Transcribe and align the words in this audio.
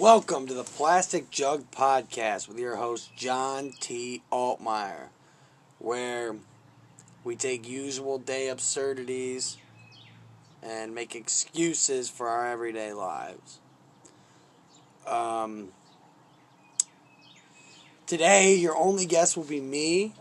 Welcome 0.00 0.46
to 0.46 0.54
the 0.54 0.64
Plastic 0.64 1.30
Jug 1.30 1.70
Podcast 1.70 2.48
with 2.48 2.58
your 2.58 2.76
host, 2.76 3.14
John 3.16 3.74
T. 3.80 4.22
Altmeyer, 4.32 5.08
where 5.78 6.36
we 7.22 7.36
take 7.36 7.68
usual 7.68 8.16
day 8.16 8.48
absurdities 8.48 9.58
and 10.62 10.94
make 10.94 11.14
excuses 11.14 12.08
for 12.08 12.28
our 12.28 12.50
everyday 12.50 12.94
lives. 12.94 13.58
Um, 15.06 15.68
today, 18.06 18.54
your 18.54 18.78
only 18.78 19.04
guest 19.04 19.36
will 19.36 19.44
be 19.44 19.60
me 19.60 20.14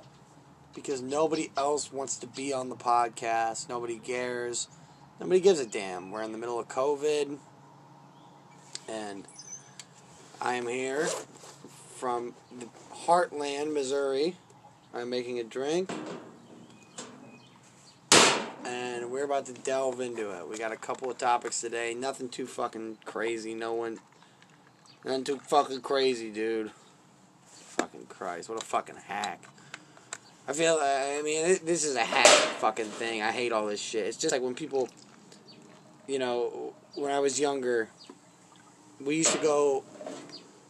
because 0.76 1.02
nobody 1.02 1.52
else 1.56 1.90
wants 1.90 2.18
to 2.18 2.28
be 2.28 2.52
on 2.52 2.68
the 2.68 2.76
podcast. 2.76 3.70
Nobody 3.70 3.98
cares. 3.98 4.68
Nobody 5.22 5.40
gives 5.40 5.62
a 5.62 5.66
damn. 5.66 6.12
We're 6.12 6.24
in 6.24 6.34
the 6.34 6.38
middle 6.38 6.60
of 6.60 6.68
COVID. 6.68 7.38
And 8.90 9.26
I 10.42 10.54
am 10.54 10.68
here 10.68 11.06
from 11.98 12.34
Heartland, 13.06 13.74
Missouri. 13.74 14.38
I'm 14.94 15.10
making 15.10 15.38
a 15.40 15.44
drink. 15.44 15.92
And 18.66 19.12
we're 19.12 19.26
about 19.26 19.48
to 19.48 19.54
delve 19.54 20.00
into 20.00 20.32
it. 20.32 20.48
We 20.48 20.58
got 20.58 20.72
a 20.72 20.78
couple 20.78 21.12
of 21.12 21.18
topics 21.18 21.60
today. 21.60 21.94
Nothing 21.94 22.30
too 22.30 22.48
fucking 22.48 23.00
crazy. 23.04 23.54
No 23.54 23.74
one. 23.74 24.00
Nothing 25.04 25.26
too 25.26 25.40
fucking 25.40 25.82
crazy, 25.82 26.30
dude. 26.30 26.72
Fucking 27.46 28.06
Christ. 28.08 28.48
What 28.48 28.64
a 28.64 28.66
fucking 28.66 28.96
hack. 29.08 29.44
I 30.48 30.54
feel, 30.54 30.80
I 30.82 31.22
mean, 31.22 31.60
this 31.66 31.84
is 31.84 31.98
a 31.98 32.04
hack 32.04 32.28
fucking 32.60 32.86
thing. 32.86 33.22
I 33.22 33.32
hate 33.32 33.52
all 33.52 33.66
this 33.66 33.82
shit. 33.82 34.08
It's 34.08 34.18
just 34.18 34.32
like 34.32 34.42
when 34.42 34.56
people, 34.56 34.88
you 36.08 36.18
know, 36.18 36.74
when 36.96 37.12
I 37.12 37.20
was 37.20 37.42
younger, 37.42 37.90
we 39.02 39.18
used 39.18 39.34
to 39.34 39.38
go 39.40 39.84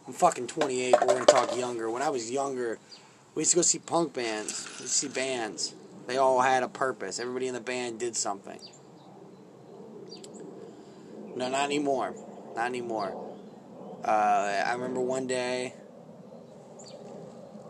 I'm 0.10 0.14
fucking 0.14 0.48
28, 0.48 0.96
we're 1.02 1.14
gonna 1.14 1.26
talk 1.26 1.56
younger. 1.56 1.88
When 1.88 2.02
I 2.02 2.10
was 2.10 2.32
younger, 2.32 2.80
we 3.36 3.42
used 3.42 3.52
to 3.52 3.58
go 3.58 3.62
see 3.62 3.78
punk 3.78 4.12
bands. 4.12 4.68
We 4.80 4.88
see 4.88 5.08
bands. 5.08 5.76
They 6.08 6.18
all 6.18 6.42
had 6.42 6.64
a 6.64 6.68
purpose. 6.68 7.20
Everybody 7.20 7.46
in 7.46 7.54
the 7.54 7.60
band 7.60 8.00
did 8.00 8.16
something. 8.16 8.60
No, 11.36 11.48
not 11.48 11.64
anymore. 11.66 12.16
Not 12.56 12.66
anymore. 12.66 13.36
Uh, 14.04 14.64
I 14.66 14.74
remember 14.74 15.00
one 15.00 15.28
day 15.28 15.76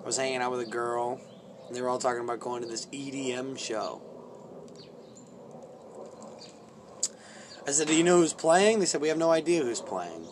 I 0.01 0.05
was 0.05 0.15
hanging 0.15 0.37
out 0.37 0.51
with 0.51 0.61
a 0.61 0.71
girl, 0.71 1.19
and 1.67 1.75
they 1.75 1.81
were 1.81 1.89
all 1.89 1.99
talking 1.99 2.23
about 2.23 2.39
going 2.39 2.61
to 2.61 2.69
this 2.69 2.85
EDM 2.85 3.59
show. 3.59 4.01
I 7.67 7.71
said, 7.71 7.87
Do 7.87 7.95
you 7.97 8.05
know 8.05 8.15
who's 8.15 8.31
playing? 8.31 8.79
They 8.79 8.85
said, 8.85 9.01
We 9.01 9.09
have 9.09 9.17
no 9.17 9.29
idea 9.29 9.61
who's 9.61 9.81
playing. 9.81 10.25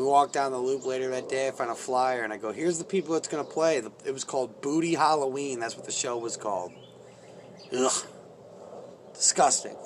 We 0.00 0.06
walked 0.06 0.32
down 0.32 0.50
the 0.50 0.58
loop 0.58 0.86
later 0.86 1.10
that 1.10 1.28
day. 1.28 1.48
I 1.48 1.50
found 1.50 1.70
a 1.70 1.74
flyer 1.74 2.22
and 2.22 2.32
I 2.32 2.38
go, 2.38 2.52
"Here's 2.52 2.78
the 2.78 2.84
people 2.84 3.12
that's 3.12 3.28
gonna 3.28 3.44
play." 3.44 3.76
It 4.06 4.14
was 4.14 4.24
called 4.24 4.62
Booty 4.62 4.94
Halloween. 4.94 5.60
That's 5.60 5.76
what 5.76 5.84
the 5.84 5.92
show 5.92 6.16
was 6.16 6.38
called. 6.38 6.72
Ugh, 7.70 8.06
disgusting. 9.12 9.76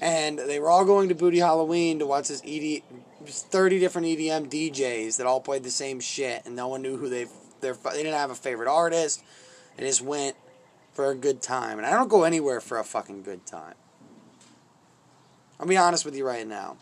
And 0.00 0.38
they 0.38 0.58
were 0.58 0.70
all 0.70 0.86
going 0.86 1.10
to 1.10 1.14
Booty 1.14 1.40
Halloween 1.40 1.98
to 1.98 2.06
watch 2.06 2.28
this 2.28 2.40
ED, 2.42 2.82
30 3.26 3.78
different 3.78 4.06
EDM 4.06 4.48
DJs 4.48 5.18
that 5.18 5.26
all 5.26 5.42
played 5.42 5.62
the 5.62 5.70
same 5.70 6.00
shit, 6.00 6.46
and 6.46 6.56
no 6.56 6.68
one 6.68 6.80
knew 6.80 6.96
who 6.96 7.10
they 7.10 7.26
they 7.60 7.74
didn't 7.84 8.14
have 8.14 8.30
a 8.30 8.34
favorite 8.34 8.70
artist. 8.70 9.22
They 9.76 9.84
just 9.84 10.00
went 10.00 10.36
for 10.94 11.10
a 11.10 11.14
good 11.14 11.42
time, 11.42 11.76
and 11.76 11.86
I 11.86 11.90
don't 11.90 12.08
go 12.08 12.24
anywhere 12.24 12.62
for 12.62 12.78
a 12.78 12.84
fucking 12.84 13.24
good 13.24 13.44
time. 13.44 13.74
I'll 15.58 15.66
be 15.66 15.76
honest 15.76 16.06
with 16.06 16.16
you 16.16 16.26
right 16.26 16.46
now. 16.46 16.78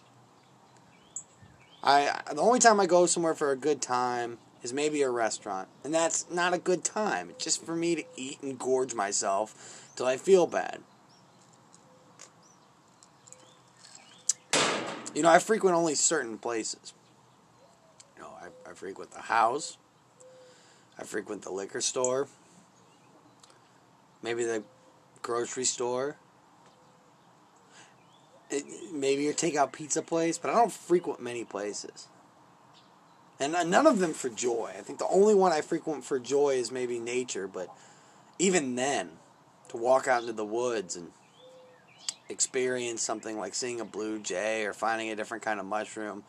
I 1.82 2.20
the 2.32 2.40
only 2.40 2.58
time 2.58 2.80
I 2.80 2.86
go 2.86 3.06
somewhere 3.06 3.34
for 3.34 3.50
a 3.50 3.56
good 3.56 3.80
time 3.80 4.38
is 4.62 4.72
maybe 4.72 5.02
a 5.02 5.10
restaurant, 5.10 5.68
and 5.84 5.94
that's 5.94 6.28
not 6.30 6.52
a 6.52 6.58
good 6.58 6.82
time. 6.82 7.30
It's 7.30 7.44
just 7.44 7.64
for 7.64 7.76
me 7.76 7.94
to 7.94 8.04
eat 8.16 8.42
and 8.42 8.58
gorge 8.58 8.94
myself 8.94 9.92
till 9.96 10.06
I 10.06 10.16
feel 10.16 10.46
bad. 10.46 10.80
You 15.14 15.22
know, 15.22 15.30
I 15.30 15.38
frequent 15.38 15.74
only 15.74 15.94
certain 15.94 16.38
places. 16.38 16.92
You 18.16 18.22
know, 18.22 18.30
I, 18.40 18.70
I 18.70 18.74
frequent 18.74 19.12
the 19.12 19.22
house. 19.22 19.78
I 20.98 21.04
frequent 21.04 21.42
the 21.42 21.50
liquor 21.50 21.80
store. 21.80 22.28
Maybe 24.22 24.44
the 24.44 24.64
grocery 25.22 25.64
store 25.64 26.16
maybe 28.92 29.22
your 29.22 29.34
takeout 29.34 29.72
pizza 29.72 30.02
place, 30.02 30.38
but 30.38 30.50
I 30.50 30.54
don't 30.54 30.72
frequent 30.72 31.20
many 31.20 31.44
places. 31.44 32.08
And 33.40 33.52
none 33.52 33.86
of 33.86 34.00
them 34.00 34.14
for 34.14 34.28
joy. 34.28 34.72
I 34.76 34.80
think 34.80 34.98
the 34.98 35.06
only 35.06 35.34
one 35.34 35.52
I 35.52 35.60
frequent 35.60 36.04
for 36.04 36.18
joy 36.18 36.54
is 36.54 36.72
maybe 36.72 36.98
nature, 36.98 37.46
but 37.46 37.68
even 38.38 38.74
then, 38.74 39.10
to 39.68 39.76
walk 39.76 40.08
out 40.08 40.22
into 40.22 40.32
the 40.32 40.44
woods 40.44 40.96
and 40.96 41.12
experience 42.28 43.02
something 43.02 43.38
like 43.38 43.54
seeing 43.54 43.80
a 43.80 43.84
blue 43.84 44.18
jay 44.18 44.64
or 44.64 44.72
finding 44.72 45.10
a 45.10 45.16
different 45.16 45.44
kind 45.44 45.60
of 45.60 45.66
mushroom, 45.66 46.24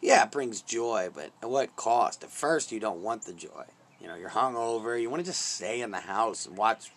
yeah, 0.00 0.24
it 0.24 0.32
brings 0.32 0.62
joy, 0.62 1.10
but 1.14 1.30
at 1.42 1.48
what 1.48 1.76
cost? 1.76 2.24
At 2.24 2.30
first, 2.30 2.72
you 2.72 2.80
don't 2.80 3.02
want 3.02 3.22
the 3.22 3.32
joy. 3.32 3.66
You 4.00 4.08
know, 4.08 4.16
you're 4.16 4.30
hungover. 4.30 5.00
You 5.00 5.08
want 5.10 5.20
to 5.20 5.30
just 5.30 5.42
stay 5.42 5.80
in 5.80 5.92
the 5.92 6.00
house 6.00 6.44
and 6.44 6.56
watch 6.56 6.90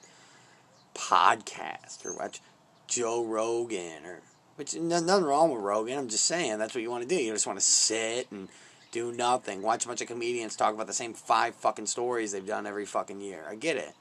podcast 0.95 2.03
or 2.03 2.15
watch 2.15 2.41
Joe 2.87 3.23
Rogan 3.23 4.05
or 4.05 4.21
which 4.55 4.75
nothing 4.75 5.25
wrong 5.25 5.51
with 5.51 5.61
Rogan. 5.61 5.97
I'm 5.97 6.07
just 6.07 6.25
saying 6.25 6.57
that's 6.57 6.73
what 6.73 6.81
you 6.81 6.89
want 6.89 7.03
to 7.03 7.09
do. 7.09 7.21
You 7.21 7.33
just 7.33 7.47
want 7.47 7.59
to 7.59 7.65
sit 7.65 8.31
and 8.31 8.47
do 8.91 9.11
nothing. 9.11 9.61
Watch 9.61 9.85
a 9.85 9.87
bunch 9.87 10.01
of 10.01 10.07
comedians 10.07 10.55
talk 10.55 10.73
about 10.73 10.87
the 10.87 10.93
same 10.93 11.13
five 11.13 11.55
fucking 11.55 11.87
stories 11.87 12.31
they've 12.31 12.45
done 12.45 12.65
every 12.65 12.85
fucking 12.85 13.19
year. 13.19 13.43
I 13.49 13.55
get 13.55 13.75
it. 13.75 13.93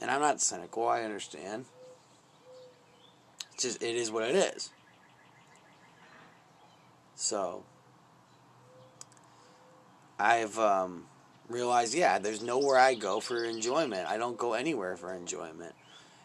And 0.00 0.10
I'm 0.10 0.20
not 0.20 0.40
cynical. 0.40 0.88
I 0.88 1.02
understand. 1.02 1.64
It's 3.54 3.62
just 3.62 3.82
it 3.82 3.96
is 3.96 4.10
what 4.10 4.28
it 4.28 4.34
is. 4.34 4.70
So 7.14 7.62
I've 10.18 10.58
um, 10.58 11.06
realized, 11.48 11.94
yeah, 11.94 12.18
there's 12.18 12.42
nowhere 12.42 12.78
I 12.78 12.94
go 12.94 13.20
for 13.20 13.44
enjoyment. 13.44 14.08
I 14.08 14.18
don't 14.18 14.36
go 14.36 14.54
anywhere 14.54 14.96
for 14.96 15.14
enjoyment 15.14 15.74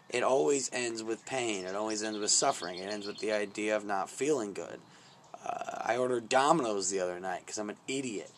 it 0.10 0.24
always 0.24 0.70
ends 0.72 1.04
with 1.04 1.26
pain. 1.26 1.66
It 1.66 1.76
always 1.76 2.02
ends 2.04 2.20
with 2.20 2.32
suffering. 2.32 2.80
It 2.80 2.90
ends 2.90 3.06
with 3.06 3.20
the 3.20 3.32
idea 3.32 3.76
of 3.76 3.86
not 3.86 4.10
feeling 4.10 4.54
good. 4.54 4.80
Uh, 5.46 5.80
I 5.82 5.98
ordered 5.98 6.30
Domino's 6.30 6.90
the 6.90 7.00
other 7.00 7.20
night 7.20 7.42
because 7.46 7.58
I'm 7.58 7.70
an 7.70 7.78
idiot. 7.88 8.32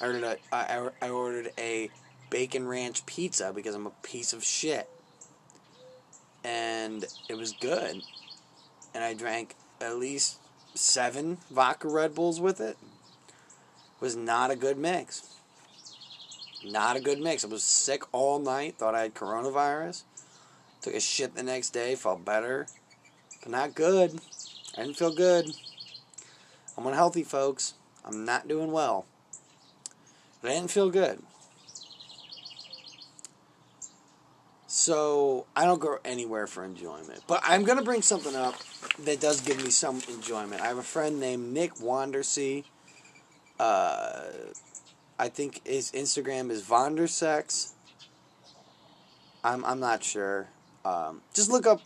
I 0.00 0.06
ordered 0.06 0.24
a, 0.24 0.36
I, 0.52 0.88
I 1.02 1.08
ordered 1.10 1.52
a 1.58 1.90
bacon 2.30 2.66
ranch 2.66 3.04
pizza 3.06 3.52
because 3.54 3.74
I'm 3.74 3.86
a 3.86 3.92
piece 4.02 4.32
of 4.32 4.44
shit. 4.44 4.88
And 6.44 7.04
it 7.28 7.36
was 7.36 7.52
good. 7.52 8.02
And 8.94 9.04
I 9.04 9.12
drank 9.12 9.56
at 9.80 9.96
least 9.96 10.38
seven 10.74 11.38
vodka 11.50 11.88
Red 11.88 12.14
Bulls 12.14 12.40
with 12.40 12.60
it. 12.60 12.76
it 13.28 14.00
was 14.00 14.16
not 14.16 14.50
a 14.50 14.56
good 14.56 14.78
mix. 14.78 15.37
Not 16.64 16.96
a 16.96 17.00
good 17.00 17.20
mix. 17.20 17.44
I 17.44 17.48
was 17.48 17.62
sick 17.62 18.02
all 18.12 18.38
night, 18.38 18.76
thought 18.76 18.94
I 18.94 19.02
had 19.02 19.14
coronavirus. 19.14 20.02
Took 20.82 20.94
a 20.94 21.00
shit 21.00 21.34
the 21.34 21.42
next 21.42 21.70
day, 21.70 21.94
felt 21.94 22.24
better. 22.24 22.66
But 23.42 23.52
not 23.52 23.74
good. 23.74 24.20
I 24.76 24.82
didn't 24.82 24.96
feel 24.96 25.14
good. 25.14 25.50
I'm 26.76 26.86
unhealthy, 26.86 27.24
folks. 27.24 27.74
I'm 28.04 28.24
not 28.24 28.48
doing 28.48 28.72
well. 28.72 29.06
But 30.40 30.52
I 30.52 30.54
didn't 30.54 30.70
feel 30.70 30.90
good. 30.90 31.22
So 34.66 35.46
I 35.56 35.64
don't 35.64 35.80
go 35.80 35.98
anywhere 36.04 36.46
for 36.46 36.64
enjoyment. 36.64 37.22
But 37.26 37.42
I'm 37.44 37.64
going 37.64 37.78
to 37.78 37.84
bring 37.84 38.02
something 38.02 38.36
up 38.36 38.54
that 39.04 39.20
does 39.20 39.40
give 39.40 39.62
me 39.62 39.70
some 39.70 40.00
enjoyment. 40.08 40.62
I 40.62 40.66
have 40.66 40.78
a 40.78 40.82
friend 40.82 41.18
named 41.18 41.52
Nick 41.52 41.74
Wandersea. 41.76 42.64
Uh, 43.58 44.20
I 45.18 45.28
think 45.28 45.66
his 45.66 45.90
Instagram 45.92 46.50
is 46.50 46.62
Vondersex. 46.62 47.72
I'm 49.42 49.64
I'm 49.64 49.80
not 49.80 50.04
sure. 50.04 50.48
Um, 50.84 51.22
just 51.34 51.50
look 51.50 51.66
up 51.66 51.82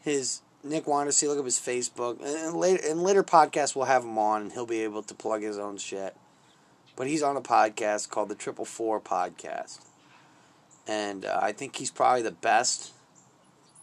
his 0.00 0.42
Nick 0.62 0.84
Wandersea. 0.84 1.28
Look 1.28 1.38
up 1.38 1.44
his 1.44 1.58
Facebook, 1.58 2.22
and 2.22 2.54
later 2.54 2.84
in 2.86 3.02
later 3.02 3.22
podcasts 3.22 3.74
we'll 3.74 3.86
have 3.86 4.04
him 4.04 4.18
on, 4.18 4.42
and 4.42 4.52
he'll 4.52 4.66
be 4.66 4.80
able 4.80 5.02
to 5.02 5.14
plug 5.14 5.42
his 5.42 5.58
own 5.58 5.78
shit. 5.78 6.16
But 6.96 7.06
he's 7.06 7.22
on 7.22 7.36
a 7.36 7.40
podcast 7.40 8.10
called 8.10 8.28
the 8.28 8.34
Triple 8.34 8.64
Four 8.66 9.00
Podcast, 9.00 9.80
and 10.86 11.24
uh, 11.24 11.38
I 11.40 11.52
think 11.52 11.76
he's 11.76 11.90
probably 11.90 12.22
the 12.22 12.30
best 12.30 12.92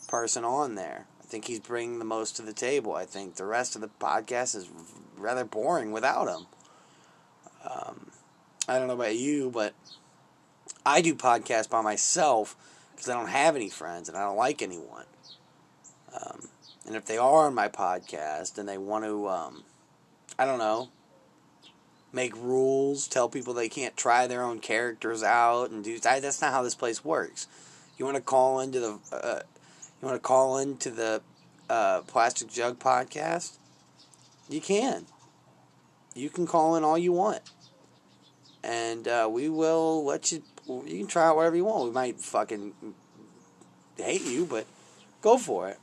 person 0.08 0.44
on 0.44 0.76
there. 0.76 1.06
I 1.22 1.26
think 1.26 1.46
he's 1.46 1.60
bringing 1.60 2.00
the 2.00 2.06
most 2.06 2.36
to 2.38 2.42
the 2.42 2.54
table. 2.54 2.94
I 2.94 3.06
think 3.06 3.36
the 3.36 3.46
rest 3.46 3.76
of 3.76 3.82
the 3.82 3.90
podcast 4.00 4.56
is 4.56 4.70
rather 5.18 5.44
boring 5.44 5.92
without 5.92 6.28
him. 6.28 6.46
Um, 7.70 8.07
I 8.68 8.78
don't 8.78 8.88
know 8.88 8.94
about 8.94 9.16
you, 9.16 9.50
but 9.50 9.74
I 10.86 11.02
do 11.02 11.16
podcasts 11.16 11.70
by 11.70 11.82
myself 11.82 12.56
because 12.92 13.10
I 13.10 13.14
don't 13.14 13.30
have 13.30 13.56
any 13.56 13.70
friends 13.70 14.10
and 14.10 14.18
I 14.18 14.22
don't 14.22 14.38
like 14.38 14.62
anyone. 14.62 15.06
Um, 16.14 16.50
And 16.88 16.96
if 16.96 17.06
they 17.06 17.18
are 17.18 17.48
on 17.48 17.54
my 17.54 17.68
podcast 17.68 18.58
and 18.58 18.68
they 18.68 18.78
want 18.78 19.04
to, 19.04 19.28
um, 19.28 19.64
I 20.40 20.46
don't 20.46 20.58
know, 20.58 20.90
make 22.14 22.34
rules, 22.36 23.08
tell 23.10 23.28
people 23.28 23.54
they 23.54 23.68
can't 23.68 23.98
try 23.98 24.26
their 24.26 24.42
own 24.42 24.60
characters 24.60 25.22
out, 25.22 25.70
and 25.70 25.84
do 25.84 26.00
that, 26.00 26.22
that's 26.22 26.42
not 26.42 26.54
how 26.54 26.64
this 26.64 26.76
place 26.76 27.04
works. 27.04 27.48
You 27.98 28.06
want 28.06 28.16
to 28.16 28.24
call 28.24 28.62
into 28.62 28.80
the, 28.80 29.00
uh, 29.12 29.42
you 30.02 30.08
want 30.08 30.16
to 30.16 30.26
call 30.26 30.58
into 30.58 30.90
the 30.90 31.22
uh, 31.70 32.02
Plastic 32.08 32.48
Jug 32.48 32.80
podcast? 32.80 33.58
You 34.50 34.62
can. 34.62 35.08
You 36.16 36.30
can 36.30 36.48
call 36.48 36.78
in 36.78 36.86
all 36.86 36.98
you 36.98 37.12
want, 37.12 37.42
and 38.68 39.08
uh, 39.08 39.30
we 39.32 39.48
will 39.48 40.04
let 40.04 40.32
you. 40.32 40.44
You 40.68 40.98
can 41.00 41.08
try 41.08 41.26
out 41.26 41.38
whatever 41.38 41.56
you 41.56 41.64
want. 41.64 41.86
We 41.86 41.92
might 41.92 42.20
fucking 42.20 42.74
hate 43.96 44.26
you, 44.26 44.46
but 44.46 44.68
go 45.22 45.38
for 45.38 45.70
it. 45.70 45.80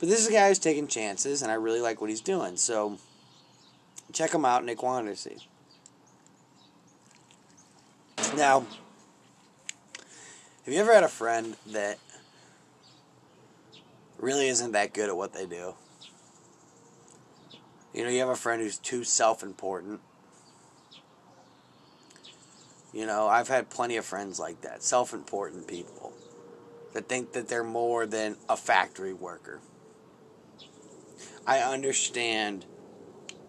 But 0.00 0.08
this 0.08 0.20
is 0.20 0.28
a 0.28 0.32
guy 0.32 0.48
who's 0.48 0.58
taking 0.58 0.88
chances, 0.88 1.42
and 1.42 1.52
I 1.52 1.54
really 1.54 1.82
like 1.82 2.00
what 2.00 2.08
he's 2.08 2.22
doing. 2.22 2.56
So 2.56 2.98
check 4.12 4.32
him 4.32 4.46
out, 4.46 4.64
Nick 4.64 4.78
Wandersee. 4.78 5.46
Now, 8.34 8.64
have 10.64 10.72
you 10.72 10.80
ever 10.80 10.94
had 10.94 11.04
a 11.04 11.08
friend 11.08 11.54
that 11.66 11.98
really 14.18 14.48
isn't 14.48 14.72
that 14.72 14.94
good 14.94 15.10
at 15.10 15.16
what 15.16 15.34
they 15.34 15.44
do? 15.44 15.74
You 17.92 18.04
know, 18.04 18.08
you 18.08 18.20
have 18.20 18.30
a 18.30 18.36
friend 18.36 18.62
who's 18.62 18.78
too 18.78 19.04
self 19.04 19.42
important. 19.42 20.00
You 22.92 23.06
know, 23.06 23.26
I've 23.26 23.48
had 23.48 23.70
plenty 23.70 23.96
of 23.96 24.04
friends 24.04 24.38
like 24.38 24.60
that, 24.62 24.82
self 24.82 25.14
important 25.14 25.66
people 25.66 26.12
that 26.92 27.08
think 27.08 27.32
that 27.32 27.48
they're 27.48 27.64
more 27.64 28.06
than 28.06 28.36
a 28.48 28.56
factory 28.56 29.14
worker. 29.14 29.60
I 31.46 31.60
understand 31.60 32.66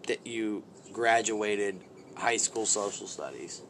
that 0.07 0.25
you 0.25 0.63
graduated 0.91 1.79
high 2.15 2.37
school 2.37 2.65
social 2.65 3.07
studies. 3.07 3.61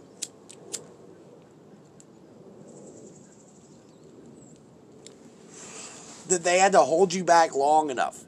That 6.27 6.43
they 6.43 6.59
had 6.59 6.71
to 6.73 6.81
hold 6.81 7.13
you 7.13 7.23
back 7.23 7.55
long 7.55 7.89
enough 7.89 8.23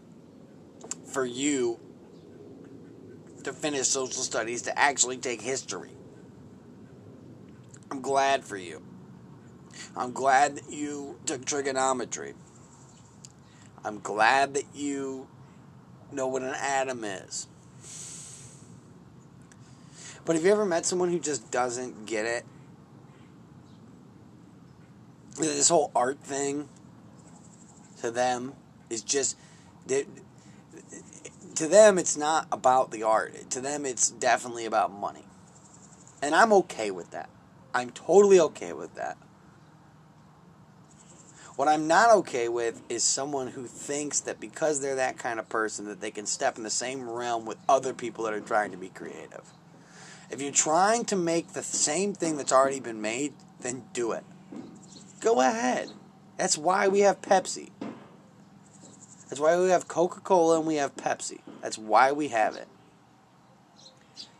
for 1.13 1.25
you 1.25 1.79
to 3.43 3.53
finish 3.53 3.87
social 3.87 4.23
studies 4.23 4.63
to 4.63 4.77
actually 4.77 5.17
take 5.17 5.41
history. 5.41 5.91
I'm 7.91 8.01
glad 8.01 8.43
for 8.43 8.57
you. 8.57 8.81
I'm 9.95 10.11
glad 10.11 10.55
that 10.57 10.71
you 10.71 11.19
took 11.25 11.45
trigonometry. 11.45 12.33
I'm 13.83 13.99
glad 13.99 14.55
that 14.55 14.65
you 14.73 15.27
know 16.11 16.27
what 16.27 16.41
an 16.41 16.55
atom 16.55 17.03
is. 17.03 17.47
But 20.25 20.35
have 20.35 20.43
you 20.43 20.51
ever 20.51 20.65
met 20.65 20.85
someone 20.85 21.11
who 21.11 21.19
just 21.19 21.51
doesn't 21.51 22.05
get 22.05 22.25
it? 22.25 22.45
This 25.37 25.69
whole 25.69 25.91
art 25.95 26.19
thing 26.19 26.69
to 28.01 28.09
them 28.09 28.53
is 28.89 29.01
just. 29.01 29.37
They, 29.85 30.05
to 31.55 31.67
them, 31.67 31.97
it's 31.97 32.17
not 32.17 32.47
about 32.51 32.91
the 32.91 33.03
art. 33.03 33.49
To 33.51 33.61
them, 33.61 33.85
it's 33.85 34.09
definitely 34.09 34.65
about 34.65 34.91
money. 34.91 35.25
And 36.21 36.33
I'm 36.33 36.51
okay 36.53 36.91
with 36.91 37.11
that. 37.11 37.29
I'm 37.75 37.89
totally 37.89 38.39
okay 38.39 38.71
with 38.71 38.95
that. 38.95 39.17
What 41.57 41.67
I'm 41.67 41.87
not 41.87 42.09
okay 42.17 42.49
with 42.49 42.81
is 42.89 43.03
someone 43.03 43.47
who 43.47 43.65
thinks 43.65 44.21
that 44.21 44.39
because 44.39 44.79
they're 44.79 44.95
that 44.95 45.17
kind 45.17 45.39
of 45.39 45.49
person 45.49 45.85
that 45.85 45.99
they 45.99 46.09
can 46.09 46.25
step 46.25 46.57
in 46.57 46.63
the 46.63 46.69
same 46.69 47.09
realm 47.09 47.45
with 47.45 47.57
other 47.67 47.93
people 47.93 48.23
that 48.23 48.33
are 48.33 48.39
trying 48.39 48.71
to 48.71 48.77
be 48.77 48.89
creative. 48.89 49.51
If 50.31 50.41
you're 50.41 50.51
trying 50.51 51.03
to 51.05 51.17
make 51.17 51.49
the 51.49 51.63
same 51.63 52.13
thing 52.13 52.37
that's 52.37 52.51
already 52.51 52.79
been 52.79 53.01
made, 53.01 53.33
then 53.59 53.83
do 53.93 54.13
it. 54.13 54.23
Go 55.19 55.41
ahead. 55.41 55.89
That's 56.37 56.57
why 56.57 56.87
we 56.87 57.01
have 57.01 57.21
Pepsi. 57.21 57.71
That's 59.29 59.39
why 59.39 59.59
we 59.59 59.69
have 59.69 59.87
Coca 59.87 60.21
Cola 60.21 60.57
and 60.59 60.67
we 60.67 60.75
have 60.75 60.95
Pepsi. 60.95 61.41
That's 61.61 61.77
why 61.77 62.11
we 62.11 62.29
have 62.29 62.55
it. 62.55 62.67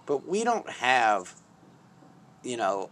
But 0.05 0.27
we 0.27 0.43
don't 0.43 0.69
have, 0.69 1.35
you 2.45 2.57
know, 2.57 2.91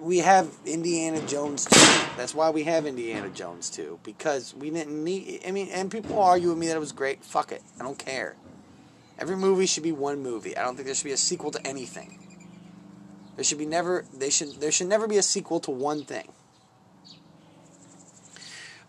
we 0.00 0.18
have 0.18 0.48
Indiana 0.64 1.20
Jones 1.26 1.64
2. 1.64 1.80
That's 2.16 2.32
why 2.32 2.50
we 2.50 2.62
have 2.62 2.86
Indiana 2.86 3.28
Jones 3.28 3.68
2. 3.70 3.98
Because 4.04 4.54
we 4.54 4.70
didn't 4.70 5.02
need, 5.02 5.42
I 5.46 5.50
mean, 5.50 5.68
and 5.72 5.90
people 5.90 6.22
argue 6.22 6.50
with 6.50 6.58
me 6.58 6.68
that 6.68 6.76
it 6.76 6.80
was 6.80 6.92
great. 6.92 7.24
Fuck 7.24 7.50
it. 7.50 7.60
I 7.78 7.82
don't 7.82 7.98
care. 7.98 8.36
Every 9.18 9.36
movie 9.36 9.66
should 9.66 9.82
be 9.82 9.90
one 9.90 10.22
movie. 10.22 10.56
I 10.56 10.62
don't 10.62 10.76
think 10.76 10.86
there 10.86 10.94
should 10.94 11.04
be 11.04 11.12
a 11.12 11.16
sequel 11.16 11.50
to 11.50 11.66
anything. 11.66 12.20
There 13.34 13.44
should 13.44 13.58
be 13.58 13.66
never, 13.66 14.04
they 14.16 14.30
should, 14.30 14.60
there 14.60 14.70
should 14.70 14.86
never 14.86 15.08
be 15.08 15.16
a 15.16 15.22
sequel 15.22 15.58
to 15.60 15.72
one 15.72 16.04
thing. 16.04 16.32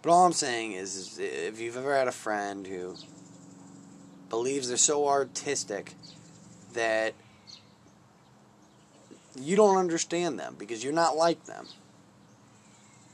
But 0.04 0.12
all 0.12 0.28
I'm 0.28 0.34
saying 0.34 0.74
is, 0.74 0.96
is 0.96 1.19
if 1.19 1.60
you've 1.60 1.78
ever 1.78 1.96
had 1.96 2.07
a 2.07 2.12
friend 2.12 2.68
who 2.68 2.96
believes 4.30 4.68
they're 4.68 4.78
so 4.78 5.07
artistic 5.07 5.94
that 6.74 7.16
you 9.37 9.55
don't 9.55 9.77
understand 9.77 10.39
them 10.39 10.55
because 10.57 10.83
you're 10.83 10.93
not 10.93 11.15
like 11.15 11.45
them. 11.45 11.67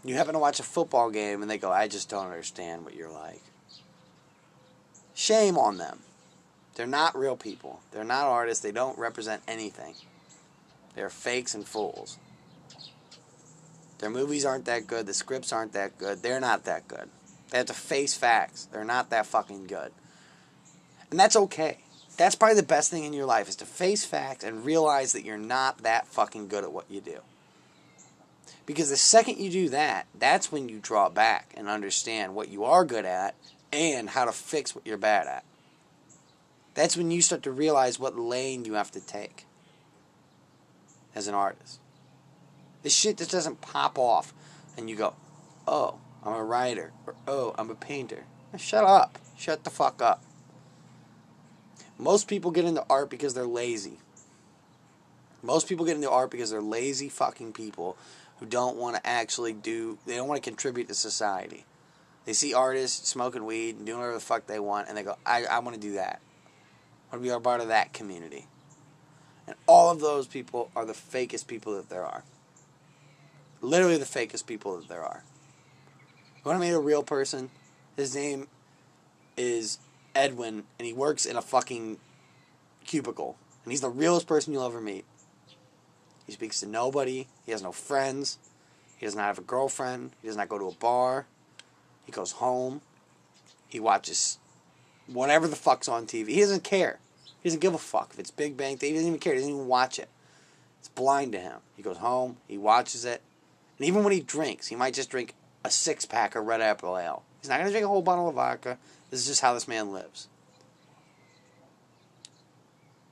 You 0.03 0.15
happen 0.15 0.33
to 0.33 0.39
watch 0.39 0.59
a 0.59 0.63
football 0.63 1.09
game 1.11 1.41
and 1.41 1.49
they 1.49 1.57
go, 1.57 1.71
I 1.71 1.87
just 1.87 2.09
don't 2.09 2.25
understand 2.25 2.83
what 2.83 2.95
you're 2.95 3.11
like. 3.11 3.41
Shame 5.13 5.57
on 5.57 5.77
them. 5.77 5.99
They're 6.75 6.87
not 6.87 7.17
real 7.17 7.35
people. 7.35 7.81
They're 7.91 8.03
not 8.03 8.25
artists. 8.25 8.63
They 8.63 8.71
don't 8.71 8.97
represent 8.97 9.43
anything. 9.47 9.93
They're 10.95 11.09
fakes 11.09 11.53
and 11.53 11.67
fools. 11.67 12.17
Their 13.99 14.09
movies 14.09 14.45
aren't 14.45 14.65
that 14.65 14.87
good. 14.87 15.05
The 15.05 15.13
scripts 15.13 15.53
aren't 15.53 15.73
that 15.73 15.97
good. 15.99 16.23
They're 16.23 16.39
not 16.39 16.65
that 16.65 16.87
good. 16.87 17.09
They 17.49 17.59
have 17.59 17.67
to 17.67 17.73
face 17.73 18.15
facts. 18.15 18.65
They're 18.65 18.83
not 18.83 19.09
that 19.11 19.27
fucking 19.27 19.67
good. 19.67 19.91
And 21.11 21.19
that's 21.19 21.35
okay. 21.35 21.79
That's 22.21 22.35
probably 22.35 22.57
the 22.57 22.63
best 22.63 22.91
thing 22.91 23.03
in 23.03 23.13
your 23.13 23.25
life 23.25 23.49
is 23.49 23.55
to 23.55 23.65
face 23.65 24.05
facts 24.05 24.43
and 24.43 24.63
realize 24.63 25.13
that 25.13 25.25
you're 25.25 25.39
not 25.39 25.79
that 25.79 26.05
fucking 26.05 26.49
good 26.49 26.63
at 26.63 26.71
what 26.71 26.85
you 26.87 27.01
do. 27.01 27.17
Because 28.67 28.91
the 28.91 28.95
second 28.95 29.39
you 29.39 29.49
do 29.49 29.69
that, 29.69 30.05
that's 30.19 30.51
when 30.51 30.69
you 30.69 30.77
draw 30.77 31.09
back 31.09 31.51
and 31.57 31.67
understand 31.67 32.35
what 32.35 32.49
you 32.49 32.63
are 32.63 32.85
good 32.85 33.05
at 33.05 33.33
and 33.73 34.07
how 34.07 34.25
to 34.25 34.31
fix 34.31 34.75
what 34.75 34.85
you're 34.85 34.99
bad 34.99 35.25
at. 35.25 35.43
That's 36.75 36.95
when 36.95 37.09
you 37.09 37.23
start 37.23 37.41
to 37.41 37.51
realize 37.51 37.99
what 37.99 38.15
lane 38.15 38.65
you 38.65 38.73
have 38.73 38.91
to 38.91 39.01
take 39.01 39.47
as 41.15 41.27
an 41.27 41.33
artist. 41.33 41.79
This 42.83 42.95
shit 42.95 43.17
just 43.17 43.31
doesn't 43.31 43.61
pop 43.61 43.97
off 43.97 44.31
and 44.77 44.91
you 44.91 44.95
go, 44.95 45.15
oh, 45.67 45.95
I'm 46.23 46.33
a 46.33 46.43
writer, 46.43 46.91
or 47.07 47.15
oh, 47.27 47.55
I'm 47.57 47.71
a 47.71 47.75
painter. 47.75 48.25
Shut 48.59 48.83
up. 48.83 49.17
Shut 49.35 49.63
the 49.63 49.71
fuck 49.71 50.03
up. 50.03 50.23
Most 52.01 52.27
people 52.27 52.49
get 52.49 52.65
into 52.65 52.83
art 52.89 53.11
because 53.11 53.35
they're 53.35 53.45
lazy. 53.45 53.99
Most 55.43 55.69
people 55.69 55.85
get 55.85 55.95
into 55.95 56.09
art 56.09 56.31
because 56.31 56.49
they're 56.49 56.59
lazy 56.59 57.09
fucking 57.09 57.53
people 57.53 57.95
who 58.39 58.47
don't 58.47 58.75
want 58.75 58.95
to 58.95 59.07
actually 59.07 59.53
do, 59.53 59.99
they 60.07 60.15
don't 60.15 60.27
want 60.27 60.43
to 60.43 60.49
contribute 60.49 60.87
to 60.87 60.95
society. 60.95 61.63
They 62.25 62.33
see 62.33 62.55
artists 62.55 63.07
smoking 63.07 63.45
weed 63.45 63.77
and 63.77 63.85
doing 63.85 63.99
whatever 63.99 64.15
the 64.15 64.19
fuck 64.19 64.47
they 64.47 64.59
want, 64.59 64.89
and 64.89 64.97
they 64.97 65.03
go, 65.03 65.15
I, 65.27 65.45
I 65.45 65.59
want 65.59 65.75
to 65.75 65.81
do 65.81 65.93
that. 65.93 66.21
I 67.11 67.15
want 67.15 67.23
to 67.23 67.29
be 67.29 67.33
a 67.33 67.39
part 67.39 67.61
of 67.61 67.67
that 67.67 67.93
community. 67.93 68.47
And 69.45 69.55
all 69.67 69.91
of 69.91 69.99
those 69.99 70.25
people 70.25 70.71
are 70.75 70.85
the 70.85 70.93
fakest 70.93 71.45
people 71.45 71.75
that 71.75 71.89
there 71.89 72.05
are. 72.05 72.23
Literally 73.61 73.97
the 73.97 74.05
fakest 74.05 74.47
people 74.47 74.75
that 74.77 74.87
there 74.87 75.03
are. 75.03 75.23
You 76.37 76.49
want 76.49 76.59
to 76.59 76.67
meet 76.67 76.73
a 76.73 76.79
real 76.79 77.03
person? 77.03 77.51
His 77.95 78.15
name 78.15 78.47
is 79.37 79.77
Edwin, 80.15 80.63
and 80.77 80.85
he 80.85 80.93
works 80.93 81.25
in 81.25 81.35
a 81.35 81.41
fucking 81.41 81.97
cubicle. 82.85 83.37
And 83.63 83.71
he's 83.71 83.81
the 83.81 83.89
realest 83.89 84.27
person 84.27 84.53
you'll 84.53 84.65
ever 84.65 84.81
meet. 84.81 85.05
He 86.25 86.31
speaks 86.31 86.59
to 86.61 86.67
nobody. 86.67 87.27
He 87.45 87.51
has 87.51 87.61
no 87.61 87.71
friends. 87.71 88.37
He 88.97 89.05
does 89.05 89.15
not 89.15 89.25
have 89.25 89.39
a 89.39 89.43
girlfriend. 89.43 90.11
He 90.21 90.27
does 90.27 90.37
not 90.37 90.49
go 90.49 90.57
to 90.57 90.67
a 90.67 90.73
bar. 90.73 91.25
He 92.05 92.11
goes 92.11 92.33
home. 92.33 92.81
He 93.67 93.79
watches 93.79 94.37
whatever 95.07 95.47
the 95.47 95.55
fuck's 95.55 95.87
on 95.87 96.05
TV. 96.05 96.29
He 96.29 96.39
doesn't 96.39 96.63
care. 96.63 96.99
He 97.41 97.49
doesn't 97.49 97.61
give 97.61 97.73
a 97.73 97.79
fuck 97.79 98.11
if 98.13 98.19
it's 98.19 98.31
Big 98.31 98.55
Bang. 98.55 98.77
He 98.79 98.91
doesn't 98.93 99.07
even 99.07 99.19
care. 99.19 99.33
He 99.33 99.39
doesn't 99.39 99.53
even 99.53 99.67
watch 99.67 99.97
it. 99.97 100.09
It's 100.79 100.89
blind 100.89 101.31
to 101.33 101.39
him. 101.39 101.59
He 101.75 101.83
goes 101.83 101.97
home. 101.97 102.37
He 102.47 102.57
watches 102.57 103.05
it. 103.05 103.21
And 103.77 103.87
even 103.87 104.03
when 104.03 104.13
he 104.13 104.19
drinks, 104.19 104.67
he 104.67 104.75
might 104.75 104.93
just 104.93 105.09
drink 105.09 105.33
a 105.63 105.71
six 105.71 106.05
pack 106.05 106.35
of 106.35 106.45
Red 106.45 106.61
Apple 106.61 106.97
Ale. 106.97 107.23
He's 107.39 107.49
not 107.49 107.57
going 107.57 107.67
to 107.67 107.71
drink 107.71 107.85
a 107.85 107.87
whole 107.87 108.01
bottle 108.01 108.29
of 108.29 108.35
vodka. 108.35 108.77
This 109.11 109.19
is 109.21 109.27
just 109.27 109.41
how 109.41 109.53
this 109.53 109.67
man 109.67 109.91
lives. 109.91 110.27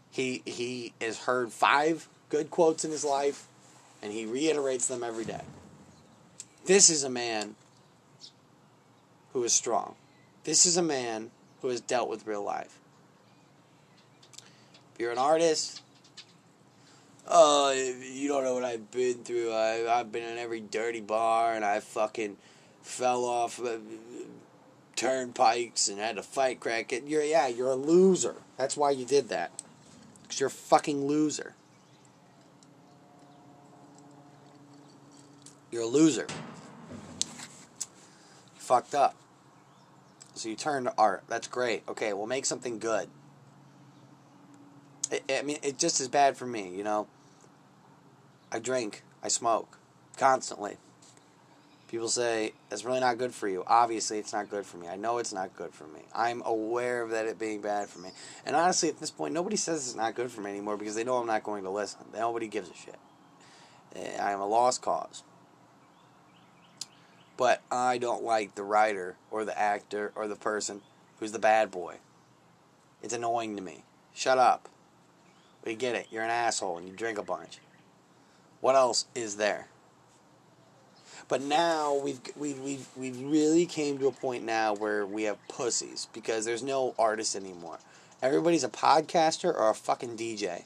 He 0.09 0.41
he 0.45 0.93
has 0.99 1.19
heard 1.19 1.51
five 1.51 2.07
good 2.29 2.49
quotes 2.49 2.83
in 2.83 2.91
his 2.91 3.03
life, 3.03 3.45
and 4.01 4.11
he 4.11 4.25
reiterates 4.25 4.87
them 4.87 5.03
every 5.03 5.25
day. 5.25 5.41
This 6.65 6.89
is 6.89 7.03
a 7.03 7.09
man 7.09 7.55
who 9.33 9.43
is 9.43 9.53
strong. 9.53 9.95
This 10.45 10.65
is 10.65 10.77
a 10.77 10.81
man 10.81 11.31
who 11.61 11.67
has 11.67 11.81
dealt 11.81 12.09
with 12.09 12.25
real 12.25 12.43
life. 12.43 12.79
If 14.93 14.99
you're 14.99 15.11
an 15.11 15.17
artist, 15.17 15.81
oh, 17.27 17.71
you 17.71 18.27
don't 18.27 18.43
know 18.43 18.53
what 18.53 18.63
I've 18.63 18.89
been 18.91 19.23
through. 19.23 19.51
I, 19.51 19.99
I've 19.99 20.11
been 20.11 20.23
in 20.23 20.37
every 20.37 20.61
dirty 20.61 21.01
bar 21.01 21.53
and 21.53 21.63
I 21.63 21.79
fucking 21.79 22.37
fell 22.81 23.25
off 23.25 23.59
uh, 23.59 23.77
turnpikes 24.99 25.87
and 25.87 25.97
had 25.97 26.17
to 26.17 26.23
fight 26.23 26.59
crack 26.59 26.91
it. 26.91 27.07
You're, 27.07 27.23
yeah, 27.23 27.47
you're 27.47 27.71
a 27.71 27.75
loser. 27.75 28.35
That's 28.57 28.75
why 28.75 28.91
you 28.91 29.05
did 29.05 29.29
that. 29.29 29.51
Because 30.23 30.41
you're 30.41 30.47
a 30.47 30.51
fucking 30.51 31.07
loser. 31.07 31.55
You're 35.71 35.83
a 35.83 35.87
loser. 35.87 36.27
You 36.91 36.97
fucked 38.57 38.93
up. 38.93 39.15
So 40.33 40.49
you 40.49 40.55
turned 40.55 40.87
to 40.87 40.93
art. 40.97 41.23
That's 41.29 41.47
great. 41.47 41.83
Okay, 41.87 42.11
we'll 42.11 42.27
make 42.27 42.45
something 42.45 42.77
good. 42.77 43.07
I, 45.11 45.21
I 45.29 45.41
mean, 45.43 45.59
it's 45.63 45.81
just 45.81 46.01
as 46.01 46.09
bad 46.09 46.35
for 46.35 46.45
me, 46.45 46.75
you 46.75 46.83
know. 46.83 47.07
I 48.51 48.59
drink, 48.59 49.03
I 49.23 49.29
smoke 49.29 49.77
constantly. 50.17 50.75
People 51.89 52.07
say 52.07 52.53
it's 52.69 52.85
really 52.85 52.99
not 52.99 53.17
good 53.17 53.33
for 53.33 53.47
you. 53.47 53.63
Obviously, 53.65 54.19
it's 54.19 54.31
not 54.31 54.47
good 54.47 54.63
for 54.63 54.77
me. 54.77 54.87
I 54.87 54.95
know 54.95 55.17
it's 55.17 55.33
not 55.33 55.55
good 55.55 55.73
for 55.73 55.85
me. 55.85 56.01
I'm 56.13 56.43
aware 56.45 57.01
of 57.01 57.09
that 57.09 57.25
it 57.25 57.39
being 57.39 57.61
bad 57.61 57.89
for 57.89 57.97
me. 57.97 58.09
And 58.45 58.55
honestly, 58.55 58.89
at 58.89 58.99
this 58.99 59.09
point, 59.09 59.33
nobody 59.33 59.55
says 59.55 59.87
it's 59.87 59.95
not 59.95 60.13
good 60.13 60.29
for 60.29 60.41
me 60.41 60.51
anymore 60.51 60.77
because 60.77 60.93
they 60.93 61.03
know 61.03 61.17
I'm 61.17 61.25
not 61.25 61.43
going 61.43 61.63
to 61.63 61.71
listen. 61.71 62.01
Nobody 62.13 62.47
gives 62.47 62.69
a 62.69 62.75
shit. 62.75 62.99
Eh, 63.95 64.21
I 64.21 64.31
am 64.31 64.39
a 64.39 64.45
lost 64.45 64.83
cause. 64.83 65.23
But 67.37 67.63
I 67.71 67.97
don't 67.97 68.23
like 68.23 68.53
the 68.53 68.63
writer 68.63 69.15
or 69.31 69.43
the 69.43 69.57
actor 69.57 70.11
or 70.13 70.27
the 70.27 70.35
person 70.35 70.81
who's 71.19 71.31
the 71.31 71.39
bad 71.39 71.71
boy. 71.71 71.95
It's 73.01 73.15
annoying 73.15 73.55
to 73.55 73.63
me. 73.63 73.83
Shut 74.13 74.37
up. 74.37 74.69
We 75.65 75.73
get 75.73 75.95
it. 75.95 76.07
You're 76.11 76.23
an 76.23 76.29
asshole 76.29 76.77
and 76.77 76.87
you 76.87 76.93
drink 76.93 77.17
a 77.17 77.23
bunch. 77.23 77.57
What 78.61 78.75
else 78.75 79.05
is 79.15 79.37
there? 79.37 79.69
But 81.29 81.43
now 81.43 81.93
we've 81.93 82.19
we 82.35 82.53
we 82.55 82.79
we 82.97 83.11
really 83.11 83.67
came 83.67 83.99
to 83.99 84.07
a 84.07 84.11
point 84.11 84.43
now 84.43 84.73
where 84.73 85.05
we 85.05 85.23
have 85.23 85.37
pussies 85.47 86.07
because 86.11 86.43
there's 86.43 86.63
no 86.63 86.95
artists 86.97 87.35
anymore. 87.35 87.77
Everybody's 88.21 88.63
a 88.63 88.69
podcaster 88.69 89.55
or 89.55 89.69
a 89.69 89.75
fucking 89.75 90.17
DJ. 90.17 90.63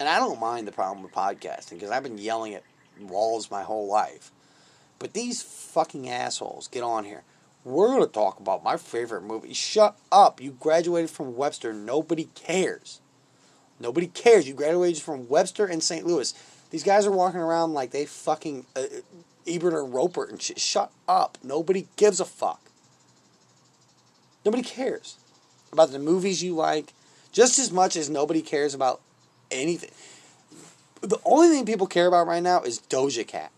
And 0.00 0.08
I 0.08 0.18
don't 0.18 0.40
mind 0.40 0.66
the 0.66 0.72
problem 0.72 1.02
with 1.02 1.12
podcasting 1.12 1.72
because 1.72 1.90
I've 1.90 2.02
been 2.02 2.18
yelling 2.18 2.54
at 2.54 2.62
walls 2.98 3.50
my 3.50 3.62
whole 3.62 3.86
life. 3.86 4.32
But 4.98 5.12
these 5.12 5.42
fucking 5.42 6.08
assholes 6.08 6.66
get 6.66 6.82
on 6.82 7.04
here. 7.04 7.24
We're 7.64 7.88
going 7.88 8.00
to 8.00 8.06
talk 8.06 8.40
about 8.40 8.64
my 8.64 8.76
favorite 8.76 9.22
movie. 9.22 9.52
Shut 9.52 9.98
up. 10.10 10.40
You 10.40 10.52
graduated 10.52 11.10
from 11.10 11.36
Webster. 11.36 11.72
Nobody 11.72 12.28
cares. 12.34 13.00
Nobody 13.78 14.06
cares. 14.06 14.48
You 14.48 14.54
graduated 14.54 15.02
from 15.02 15.28
Webster 15.28 15.66
and 15.66 15.82
St. 15.82 16.06
Louis. 16.06 16.32
These 16.70 16.82
guys 16.82 17.06
are 17.06 17.10
walking 17.10 17.40
around 17.40 17.72
like 17.72 17.90
they 17.90 18.04
fucking 18.04 18.66
uh, 18.76 18.82
Ebert 19.46 19.72
or 19.72 19.84
Roeper 19.84 20.24
and 20.24 20.40
shit. 20.40 20.60
Shut 20.60 20.92
up. 21.08 21.38
Nobody 21.42 21.88
gives 21.96 22.20
a 22.20 22.24
fuck. 22.24 22.60
Nobody 24.44 24.62
cares 24.62 25.16
about 25.72 25.92
the 25.92 25.98
movies 25.98 26.42
you 26.42 26.54
like 26.54 26.92
just 27.32 27.58
as 27.58 27.70
much 27.70 27.96
as 27.96 28.08
nobody 28.08 28.42
cares 28.42 28.74
about 28.74 29.00
anything. 29.50 29.90
The 31.00 31.18
only 31.24 31.48
thing 31.48 31.64
people 31.64 31.86
care 31.86 32.06
about 32.06 32.26
right 32.26 32.42
now 32.42 32.62
is 32.62 32.80
Doja 32.80 33.26
Cat. 33.26 33.52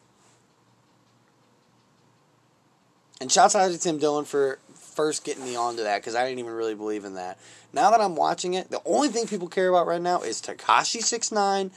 And 3.21 3.31
shouts 3.31 3.55
out 3.55 3.71
to 3.71 3.79
Tim 3.79 3.99
Dillon 3.99 4.25
for 4.25 4.59
first 4.75 5.25
getting 5.25 5.45
me 5.45 5.57
onto 5.57 5.83
that 5.83 5.99
because 6.01 6.15
I 6.15 6.25
didn't 6.25 6.41
even 6.41 6.53
really 6.53 6.75
believe 6.75 7.05
in 7.05 7.15
that. 7.15 7.39
Now 7.73 7.91
that 7.91 8.01
I'm 8.01 8.17
watching 8.17 8.55
it, 8.55 8.71
the 8.71 8.83
only 8.85 9.09
thing 9.09 9.27
people 9.27 9.49
care 9.49 9.69
about 9.69 9.87
right 9.87 10.01
now 10.01 10.23
is 10.23 10.41
Tekashi 10.41 11.03
Six 11.03 11.31
Nine 11.31 11.71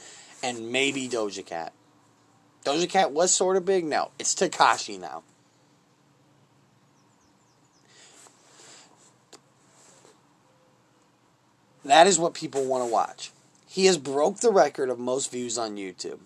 and 0.44 0.70
maybe 0.70 1.08
Doja 1.08 1.44
Cat. 1.44 1.72
Doja 2.66 2.86
Cat 2.88 3.12
was 3.12 3.32
sort 3.32 3.56
of 3.56 3.64
big. 3.64 3.82
No, 3.82 4.10
it's 4.18 4.34
Tekashi 4.34 5.00
now. 5.00 5.22
That 11.82 12.06
is 12.06 12.18
what 12.18 12.34
people 12.34 12.64
want 12.64 12.84
to 12.84 12.92
watch. 12.92 13.30
He 13.66 13.86
has 13.86 13.96
broke 13.96 14.40
the 14.40 14.52
record 14.52 14.90
of 14.90 14.98
most 14.98 15.32
views 15.32 15.56
on 15.56 15.76
YouTube. 15.76 16.20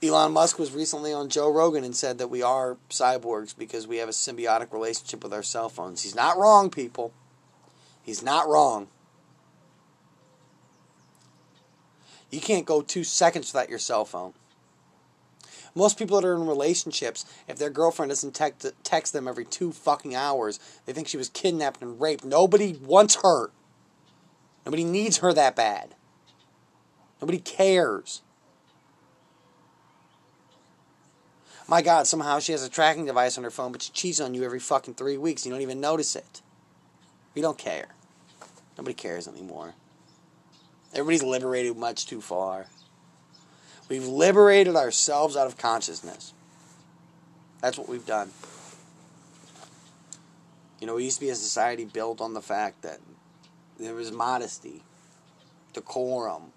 Elon 0.00 0.32
Musk 0.32 0.58
was 0.58 0.72
recently 0.72 1.12
on 1.12 1.28
Joe 1.28 1.52
Rogan 1.52 1.84
and 1.84 1.94
said 1.94 2.18
that 2.18 2.30
we 2.30 2.42
are 2.42 2.76
cyborgs 2.90 3.56
because 3.56 3.86
we 3.88 3.98
have 3.98 4.08
a 4.08 4.12
symbiotic 4.12 4.72
relationship 4.72 5.22
with 5.22 5.32
our 5.32 5.42
cell 5.42 5.68
phones. 5.68 6.02
He's 6.02 6.14
not 6.14 6.38
wrong, 6.38 6.70
people. 6.70 7.12
He's 8.02 8.22
not 8.22 8.48
wrong. 8.48 8.88
You 12.32 12.40
can't 12.40 12.66
go 12.66 12.80
two 12.80 13.04
seconds 13.04 13.52
without 13.52 13.68
your 13.68 13.78
cell 13.78 14.04
phone. 14.04 14.32
Most 15.74 15.98
people 15.98 16.20
that 16.20 16.26
are 16.26 16.34
in 16.34 16.46
relationships, 16.46 17.24
if 17.46 17.58
their 17.58 17.70
girlfriend 17.70 18.10
doesn't 18.10 18.34
text, 18.34 18.66
text 18.82 19.12
them 19.12 19.28
every 19.28 19.44
two 19.44 19.72
fucking 19.72 20.14
hours, 20.14 20.58
they 20.84 20.92
think 20.92 21.08
she 21.08 21.16
was 21.16 21.28
kidnapped 21.28 21.80
and 21.80 22.00
raped. 22.00 22.24
Nobody 22.24 22.78
wants 22.82 23.18
her. 23.22 23.50
Nobody 24.66 24.84
needs 24.84 25.18
her 25.18 25.32
that 25.32 25.56
bad. 25.56 25.94
Nobody 27.20 27.38
cares. 27.38 28.22
My 31.68 31.80
God, 31.80 32.06
somehow 32.06 32.38
she 32.38 32.52
has 32.52 32.62
a 32.62 32.68
tracking 32.68 33.06
device 33.06 33.38
on 33.38 33.44
her 33.44 33.50
phone, 33.50 33.72
but 33.72 33.82
she 33.82 33.92
cheats 33.92 34.20
on 34.20 34.34
you 34.34 34.44
every 34.44 34.58
fucking 34.58 34.94
three 34.94 35.16
weeks. 35.16 35.46
You 35.46 35.52
don't 35.52 35.62
even 35.62 35.80
notice 35.80 36.16
it. 36.16 36.42
We 37.34 37.40
don't 37.40 37.56
care. 37.56 37.88
Nobody 38.76 38.94
cares 38.94 39.28
anymore. 39.28 39.74
Everybody's 40.92 41.22
liberated 41.22 41.76
much 41.76 42.06
too 42.06 42.20
far. 42.20 42.66
We've 43.88 44.06
liberated 44.06 44.76
ourselves 44.76 45.36
out 45.36 45.46
of 45.46 45.56
consciousness. 45.56 46.34
That's 47.60 47.78
what 47.78 47.88
we've 47.88 48.06
done. 48.06 48.30
You 50.80 50.86
know, 50.86 50.96
we 50.96 51.04
used 51.04 51.18
to 51.18 51.24
be 51.24 51.30
a 51.30 51.34
society 51.34 51.84
built 51.84 52.20
on 52.20 52.34
the 52.34 52.42
fact 52.42 52.82
that 52.82 52.98
there 53.78 53.94
was 53.94 54.10
modesty, 54.12 54.82
decorum. 55.72 56.52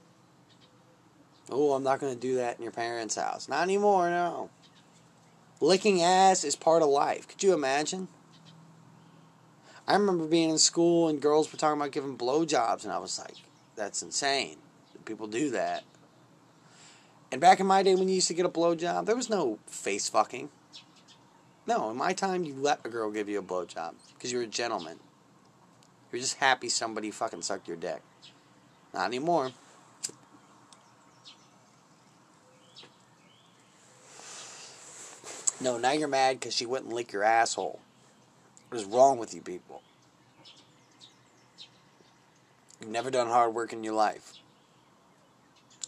Oh, 1.49 1.73
I'm 1.73 1.83
not 1.83 1.99
going 1.99 2.13
to 2.13 2.19
do 2.19 2.35
that 2.35 2.57
in 2.57 2.63
your 2.63 2.71
parents' 2.71 3.15
house. 3.15 3.47
Not 3.47 3.63
anymore, 3.63 4.09
no. 4.09 4.49
Licking 5.61 6.01
ass 6.01 6.43
is 6.43 6.55
part 6.55 6.81
of 6.81 6.89
life. 6.89 7.27
Could 7.27 7.43
you 7.43 7.53
imagine? 7.53 8.07
I 9.87 9.93
remember 9.93 10.25
being 10.25 10.49
in 10.49 10.57
school 10.57 11.07
and 11.07 11.21
girls 11.21 11.51
were 11.51 11.59
talking 11.59 11.79
about 11.79 11.91
giving 11.91 12.17
blowjobs, 12.17 12.83
and 12.83 12.91
I 12.91 12.97
was 12.97 13.19
like, 13.19 13.35
that's 13.75 14.01
insane. 14.01 14.57
People 15.05 15.27
do 15.27 15.51
that. 15.51 15.83
And 17.31 17.41
back 17.41 17.59
in 17.59 17.67
my 17.67 17.83
day 17.83 17.95
when 17.95 18.07
you 18.07 18.15
used 18.15 18.27
to 18.29 18.33
get 18.33 18.45
a 18.45 18.49
blowjob, 18.49 19.05
there 19.05 19.15
was 19.15 19.29
no 19.29 19.59
face 19.67 20.09
fucking. 20.09 20.49
No, 21.67 21.89
in 21.89 21.97
my 21.97 22.13
time, 22.13 22.43
you 22.43 22.53
let 22.53 22.85
a 22.85 22.89
girl 22.89 23.11
give 23.11 23.27
you 23.27 23.39
a 23.39 23.43
blowjob 23.43 23.95
because 24.13 24.31
you're 24.31 24.43
a 24.43 24.47
gentleman. 24.47 24.99
You're 26.11 26.21
just 26.21 26.37
happy 26.37 26.69
somebody 26.69 27.11
fucking 27.11 27.41
sucked 27.41 27.67
your 27.67 27.77
dick. 27.77 28.01
Not 28.93 29.07
anymore. 29.07 29.51
No, 35.59 35.77
now 35.77 35.91
you're 35.91 36.07
mad 36.07 36.39
because 36.39 36.53
she 36.53 36.65
wouldn't 36.65 36.93
lick 36.93 37.11
your 37.11 37.23
asshole. 37.23 37.79
What 38.69 38.79
is 38.79 38.85
wrong 38.85 39.17
with 39.17 39.33
you 39.33 39.41
people? 39.41 39.81
You've 42.85 42.91
never 42.91 43.09
done 43.09 43.25
hard 43.25 43.55
work 43.55 43.73
in 43.73 43.83
your 43.83 43.95
life. 43.95 44.33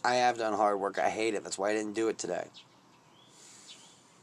I 0.04 0.16
have 0.16 0.36
done 0.36 0.52
hard 0.54 0.80
work. 0.80 0.98
I 0.98 1.10
hate 1.10 1.34
it. 1.34 1.44
That's 1.44 1.56
why 1.56 1.70
I 1.70 1.72
didn't 1.72 1.92
do 1.92 2.08
it 2.08 2.18
today. 2.18 2.48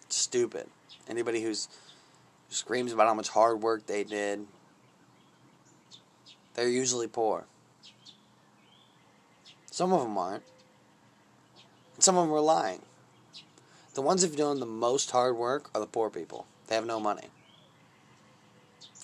It's 0.01 0.17
stupid. 0.17 0.67
Anybody 1.07 1.41
who's 1.41 1.69
who 2.49 2.53
screams 2.53 2.91
about 2.91 3.07
how 3.07 3.13
much 3.13 3.29
hard 3.29 3.61
work 3.61 3.87
they 3.87 4.03
did, 4.03 4.45
they're 6.55 6.67
usually 6.67 7.07
poor. 7.07 7.45
Some 9.71 9.93
of 9.93 10.01
them 10.01 10.17
aren't. 10.17 10.43
Some 11.99 12.17
of 12.17 12.27
them 12.27 12.35
are 12.35 12.41
lying. 12.41 12.81
The 13.93 14.01
ones 14.01 14.21
who've 14.21 14.35
done 14.35 14.59
the 14.59 14.65
most 14.65 15.11
hard 15.11 15.37
work 15.37 15.69
are 15.73 15.79
the 15.79 15.87
poor 15.87 16.09
people. 16.09 16.45
They 16.67 16.75
have 16.75 16.85
no 16.85 16.99
money. 16.99 17.29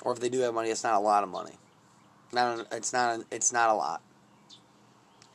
Or 0.01 0.11
if 0.11 0.19
they 0.19 0.27
do 0.27 0.39
have 0.41 0.53
money, 0.53 0.71
it's 0.71 0.83
not 0.83 0.95
a 0.95 0.99
lot 0.99 1.23
of 1.23 1.29
money. 1.29 1.53
Not 2.33 2.67
it's 2.71 2.93
not 2.93 3.19
a, 3.19 3.25
it's 3.31 3.51
not 3.51 3.69
a 3.69 3.73
lot. 3.73 4.01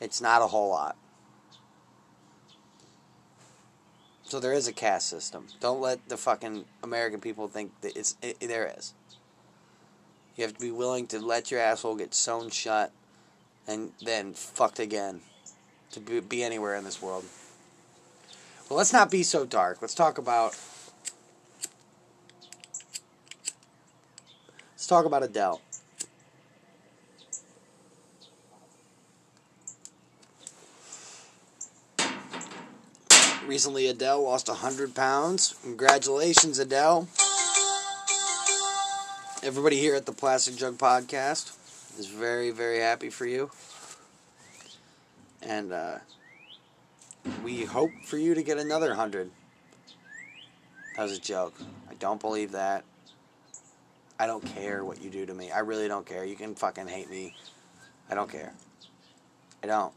It's 0.01 0.21
not 0.21 0.43
a 0.43 0.47
whole 0.47 0.71
lot. 0.71 0.97
So 4.25 4.41
there 4.41 4.53
is 4.53 4.67
a 4.67 4.73
caste 4.73 5.09
system. 5.09 5.47
Don't 5.61 5.81
let 5.81 6.09
the 6.09 6.17
fucking 6.17 6.65
American 6.83 7.21
people 7.21 7.49
think 7.49 7.73
that 7.83 7.97
it's 7.97 8.17
it, 8.23 8.37
it, 8.41 8.49
there 8.49 8.73
is. 8.77 8.95
You 10.37 10.45
have 10.45 10.55
to 10.55 10.61
be 10.61 10.71
willing 10.71 11.07
to 11.09 11.19
let 11.19 11.51
your 11.51 11.61
asshole 11.61 11.97
get 11.97 12.13
sewn 12.15 12.51
shut 12.51 12.93
and 13.67 13.93
then 14.05 14.35
fucked 14.35 14.79
again 14.79 15.21
to 15.93 16.01
be, 16.01 16.21
be 16.21 16.43
anywhere 16.43 16.75
in 16.75 16.85
this 16.85 17.01
world. 17.01 17.25
Well, 18.69 18.77
let's 18.77 18.93
not 18.93 19.11
be 19.11 19.23
so 19.23 19.47
dark. 19.47 19.81
Let's 19.81 19.95
talk 19.95 20.19
about 20.19 20.59
Let's 24.87 24.87
talk 24.87 25.05
about 25.05 25.25
Adele. 25.25 25.61
Recently, 33.57 33.87
Adele 33.87 34.23
lost 34.23 34.49
100 34.49 34.95
pounds. 34.95 35.55
Congratulations, 35.63 36.59
Adele. 36.59 37.09
Everybody 39.43 39.79
here 39.79 39.95
at 39.95 40.05
the 40.05 40.13
Plastic 40.13 40.57
Jug 40.57 40.77
Podcast 40.77 41.57
is 41.99 42.07
very, 42.07 42.51
very 42.51 42.81
happy 42.81 43.09
for 43.09 43.25
you. 43.25 43.51
And 45.41 45.73
uh, 45.73 46.01
we 47.43 47.65
hope 47.65 47.93
for 48.05 48.19
you 48.19 48.35
to 48.35 48.43
get 48.43 48.59
another 48.59 48.89
100. 48.89 49.31
That 50.99 51.03
was 51.05 51.17
a 51.17 51.19
joke. 51.19 51.55
I 51.89 51.95
don't 51.95 52.21
believe 52.21 52.53
that. 52.53 52.85
I 54.21 54.27
don't 54.27 54.45
care 54.45 54.85
what 54.85 55.01
you 55.01 55.09
do 55.09 55.25
to 55.25 55.33
me. 55.33 55.51
I 55.51 55.61
really 55.61 55.89
don't 55.89 56.05
care. 56.05 56.27
You 56.27 56.37
can 56.37 56.55
fucking 56.55 56.89
hate 56.89 57.09
me. 57.09 57.35
I 58.11 58.15
don't 58.15 58.31
care. 58.31 58.53
I 59.65 59.67
don't. 59.67 59.95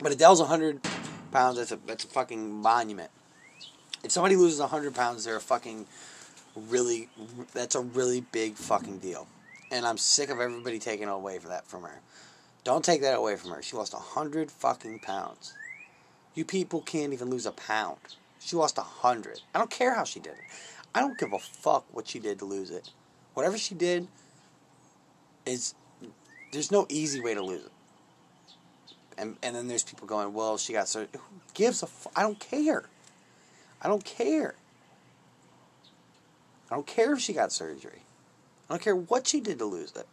But 0.00 0.12
Adele's 0.12 0.40
100 0.40 0.80
pounds. 1.30 1.58
That's 1.58 1.72
a, 1.72 1.78
that's 1.86 2.04
a 2.04 2.08
fucking 2.08 2.50
monument. 2.50 3.10
If 4.02 4.12
somebody 4.12 4.36
loses 4.36 4.60
100 4.60 4.94
pounds, 4.94 5.24
they're 5.24 5.36
a 5.36 5.40
fucking 5.40 5.86
really, 6.68 7.08
that's 7.52 7.74
a 7.74 7.80
really 7.80 8.20
big 8.20 8.54
fucking 8.54 8.98
deal. 8.98 9.26
And 9.70 9.86
I'm 9.86 9.98
sick 9.98 10.30
of 10.30 10.40
everybody 10.40 10.78
taking 10.78 11.08
away 11.08 11.38
for 11.38 11.48
that 11.48 11.66
from 11.66 11.82
her. 11.82 12.00
Don't 12.64 12.84
take 12.84 13.02
that 13.02 13.16
away 13.16 13.36
from 13.36 13.50
her. 13.50 13.62
She 13.62 13.76
lost 13.76 13.92
100 13.92 14.50
fucking 14.50 15.00
pounds. 15.00 15.54
You 16.34 16.44
people 16.44 16.80
can't 16.80 17.12
even 17.12 17.30
lose 17.30 17.46
a 17.46 17.52
pound. 17.52 17.98
She 18.40 18.56
lost 18.56 18.76
100. 18.76 19.42
I 19.54 19.58
don't 19.58 19.70
care 19.70 19.94
how 19.94 20.04
she 20.04 20.20
did 20.20 20.32
it. 20.32 20.44
I 20.94 21.00
don't 21.00 21.18
give 21.18 21.32
a 21.32 21.38
fuck 21.38 21.84
what 21.92 22.08
she 22.08 22.18
did 22.18 22.38
to 22.38 22.44
lose 22.44 22.70
it. 22.70 22.90
Whatever 23.34 23.58
she 23.58 23.74
did 23.74 24.08
is 25.44 25.74
there's 26.52 26.70
no 26.70 26.86
easy 26.88 27.20
way 27.20 27.34
to 27.34 27.42
lose 27.42 27.64
it. 27.64 27.72
And 29.16 29.36
and 29.42 29.54
then 29.54 29.68
there's 29.68 29.82
people 29.82 30.06
going, 30.06 30.32
"Well, 30.32 30.58
she 30.58 30.72
got 30.72 30.88
surgery." 30.88 31.10
Who 31.14 31.40
gives 31.54 31.82
a 31.82 31.88
I 32.16 32.22
don't 32.22 32.38
care. 32.38 32.84
I 33.80 33.88
don't 33.88 34.04
care. 34.04 34.54
I 36.70 36.74
don't 36.74 36.86
care 36.86 37.12
if 37.12 37.20
she 37.20 37.32
got 37.32 37.52
surgery. 37.52 38.02
I 38.68 38.74
don't 38.74 38.82
care 38.82 38.96
what 38.96 39.26
she 39.26 39.40
did 39.40 39.58
to 39.58 39.64
lose 39.64 39.92
it. 39.94 40.06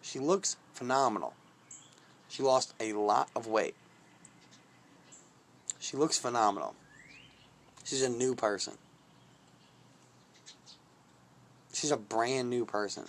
She 0.00 0.18
looks 0.18 0.56
phenomenal. 0.72 1.34
She 2.28 2.42
lost 2.42 2.74
a 2.80 2.92
lot 2.94 3.28
of 3.36 3.46
weight. 3.46 3.74
She 5.78 5.96
looks 5.96 6.18
phenomenal. 6.18 6.74
She's 7.84 8.02
a 8.02 8.08
new 8.08 8.34
person. 8.34 8.74
She's 11.72 11.90
a 11.90 11.96
brand 11.96 12.50
new 12.50 12.64
person. 12.64 13.04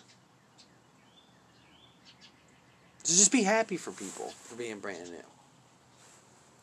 Just 3.07 3.31
be 3.31 3.43
happy 3.43 3.77
for 3.77 3.91
people 3.91 4.25
for 4.25 4.55
being 4.55 4.79
brand 4.79 5.09
new. 5.09 5.23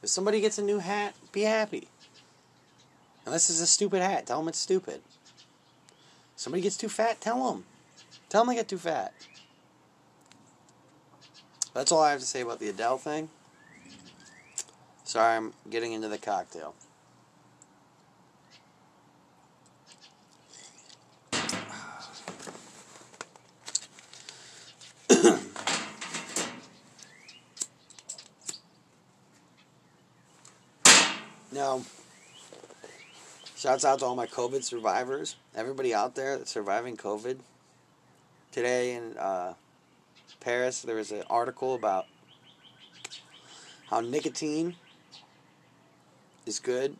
If 0.02 0.10
somebody 0.10 0.42
gets 0.42 0.58
a 0.58 0.62
new 0.62 0.78
hat, 0.78 1.14
be 1.32 1.42
happy. 1.42 1.88
Unless 3.24 3.48
it's 3.48 3.60
a 3.60 3.66
stupid 3.66 4.02
hat, 4.02 4.26
tell 4.26 4.40
them 4.40 4.48
it's 4.48 4.58
stupid. 4.58 5.00
Somebody 6.36 6.62
gets 6.62 6.76
too 6.76 6.90
fat, 6.90 7.22
tell 7.22 7.50
them. 7.50 7.64
Tell 8.28 8.42
them 8.42 8.48
they 8.48 8.56
get 8.56 8.68
too 8.68 8.76
fat. 8.76 9.14
That's 11.72 11.90
all 11.90 12.02
I 12.02 12.10
have 12.10 12.20
to 12.20 12.26
say 12.26 12.42
about 12.42 12.60
the 12.60 12.68
Adele 12.68 12.98
thing. 12.98 13.30
Sorry, 15.04 15.36
I'm 15.36 15.54
getting 15.70 15.92
into 15.92 16.08
the 16.08 16.18
cocktail. 16.18 16.74
Now, 31.54 31.82
shouts 33.56 33.84
out 33.84 34.00
to 34.00 34.04
all 34.04 34.16
my 34.16 34.26
COVID 34.26 34.64
survivors. 34.64 35.36
Everybody 35.56 35.94
out 35.94 36.16
there 36.16 36.36
that's 36.36 36.50
surviving 36.50 36.96
COVID. 36.96 37.38
Today 38.50 38.94
in 38.94 39.16
uh, 39.16 39.54
Paris, 40.40 40.82
there 40.82 40.96
was 40.96 41.12
an 41.12 41.22
article 41.30 41.74
about 41.74 42.06
how 43.86 44.00
nicotine 44.00 44.74
is 46.44 46.58
good. 46.58 46.96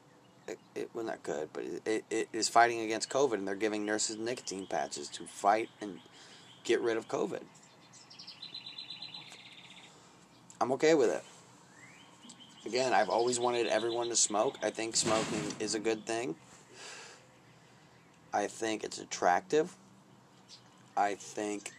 It, 0.47 0.59
it, 0.75 0.90
well, 0.95 1.05
not 1.05 1.23
good, 1.23 1.49
but 1.53 1.64
it, 1.64 1.83
it, 1.87 2.05
it 2.11 2.29
is 2.33 2.49
fighting 2.49 2.81
against 2.81 3.11
COVID, 3.11 3.35
and 3.35 3.49
they're 3.49 3.55
giving 3.55 3.85
nurses 3.85 4.19
nicotine 4.19 4.67
patches 4.67 5.09
to 5.09 5.25
fight 5.25 5.69
and 5.81 5.99
get 6.62 6.81
rid 6.81 6.97
of 6.97 7.09
COVID. 7.09 7.43
I'm 10.61 10.71
okay 10.73 10.95
with 10.95 11.11
it. 11.11 11.25
Again, 12.66 12.94
I've 12.94 13.11
always 13.11 13.38
wanted 13.38 13.66
everyone 13.66 14.09
to 14.09 14.16
smoke. 14.16 14.59
I 14.62 14.70
think 14.70 14.96
smoking 14.96 15.42
is 15.61 15.74
a 15.74 15.79
good 15.79 16.07
thing. 16.07 16.35
I 18.33 18.46
think 18.46 18.85
it's 18.85 18.98
attractive. 18.98 19.77
I 20.96 21.14
think 21.14 21.72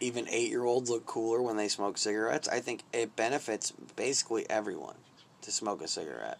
even 0.00 0.28
eight 0.28 0.50
year 0.50 0.64
olds 0.64 0.90
look 0.90 1.06
cooler 1.06 1.40
when 1.40 1.56
they 1.56 1.68
smoke 1.68 1.96
cigarettes. 1.96 2.46
I 2.48 2.60
think 2.60 2.82
it 2.92 3.16
benefits 3.16 3.72
basically 3.96 4.48
everyone 4.50 4.96
to 5.42 5.50
smoke 5.50 5.80
a 5.80 5.88
cigarette. 5.88 6.38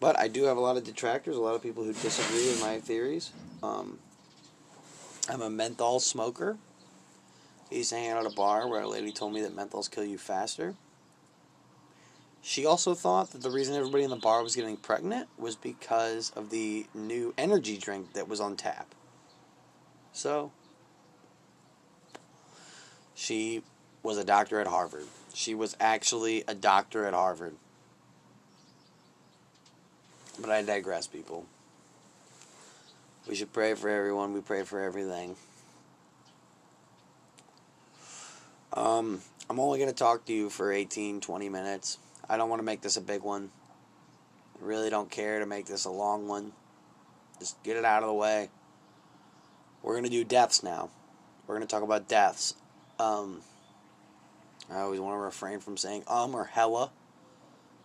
But 0.00 0.18
I 0.18 0.26
do 0.26 0.44
have 0.44 0.56
a 0.56 0.60
lot 0.60 0.76
of 0.76 0.84
detractors, 0.84 1.36
a 1.36 1.40
lot 1.40 1.54
of 1.54 1.62
people 1.62 1.84
who 1.84 1.92
disagree 1.92 2.48
with 2.48 2.60
my 2.60 2.80
theories. 2.80 3.30
Um, 3.62 3.98
I'm 5.28 5.42
a 5.42 5.50
menthol 5.50 6.00
smoker. 6.00 6.56
I 7.72 7.76
used 7.76 7.90
to 7.90 7.96
hang 7.96 8.10
out 8.10 8.26
at 8.26 8.30
a 8.30 8.34
bar 8.34 8.68
where 8.68 8.82
a 8.82 8.88
lady 8.88 9.12
told 9.12 9.32
me 9.32 9.40
that 9.40 9.56
menthols 9.56 9.90
kill 9.90 10.04
you 10.04 10.18
faster. 10.18 10.74
She 12.42 12.66
also 12.66 12.92
thought 12.92 13.30
that 13.30 13.40
the 13.40 13.50
reason 13.50 13.74
everybody 13.76 14.04
in 14.04 14.10
the 14.10 14.16
bar 14.16 14.42
was 14.42 14.54
getting 14.54 14.76
pregnant 14.76 15.28
was 15.38 15.56
because 15.56 16.30
of 16.36 16.50
the 16.50 16.86
new 16.92 17.32
energy 17.38 17.78
drink 17.78 18.12
that 18.12 18.28
was 18.28 18.40
on 18.40 18.56
tap. 18.56 18.94
So, 20.12 20.52
she 23.14 23.62
was 24.02 24.18
a 24.18 24.24
doctor 24.24 24.60
at 24.60 24.66
Harvard. 24.66 25.06
She 25.32 25.54
was 25.54 25.74
actually 25.80 26.44
a 26.46 26.54
doctor 26.54 27.06
at 27.06 27.14
Harvard. 27.14 27.54
But 30.38 30.50
I 30.50 30.60
digress, 30.60 31.06
people. 31.06 31.46
We 33.26 33.34
should 33.34 33.52
pray 33.54 33.72
for 33.74 33.88
everyone. 33.88 34.34
We 34.34 34.40
pray 34.42 34.64
for 34.64 34.80
everything. 34.80 35.36
Um, 38.82 39.20
I'm 39.48 39.60
only 39.60 39.78
going 39.78 39.90
to 39.90 39.96
talk 39.96 40.24
to 40.24 40.32
you 40.32 40.50
for 40.50 40.72
18, 40.72 41.20
20 41.20 41.48
minutes. 41.48 41.98
I 42.28 42.36
don't 42.36 42.48
want 42.48 42.58
to 42.58 42.64
make 42.64 42.80
this 42.80 42.96
a 42.96 43.00
big 43.00 43.22
one. 43.22 43.52
I 44.60 44.64
really 44.64 44.90
don't 44.90 45.08
care 45.08 45.38
to 45.38 45.46
make 45.46 45.66
this 45.66 45.84
a 45.84 45.90
long 45.90 46.26
one. 46.26 46.50
Just 47.38 47.62
get 47.62 47.76
it 47.76 47.84
out 47.84 48.02
of 48.02 48.08
the 48.08 48.14
way. 48.14 48.50
We're 49.84 49.92
going 49.92 50.02
to 50.02 50.10
do 50.10 50.24
deaths 50.24 50.64
now. 50.64 50.90
We're 51.46 51.54
going 51.54 51.66
to 51.66 51.70
talk 51.72 51.84
about 51.84 52.08
deaths. 52.08 52.56
Um, 52.98 53.42
I 54.68 54.80
always 54.80 54.98
want 54.98 55.14
to 55.14 55.18
refrain 55.18 55.60
from 55.60 55.76
saying 55.76 56.02
um 56.08 56.34
or 56.34 56.44
hella 56.44 56.90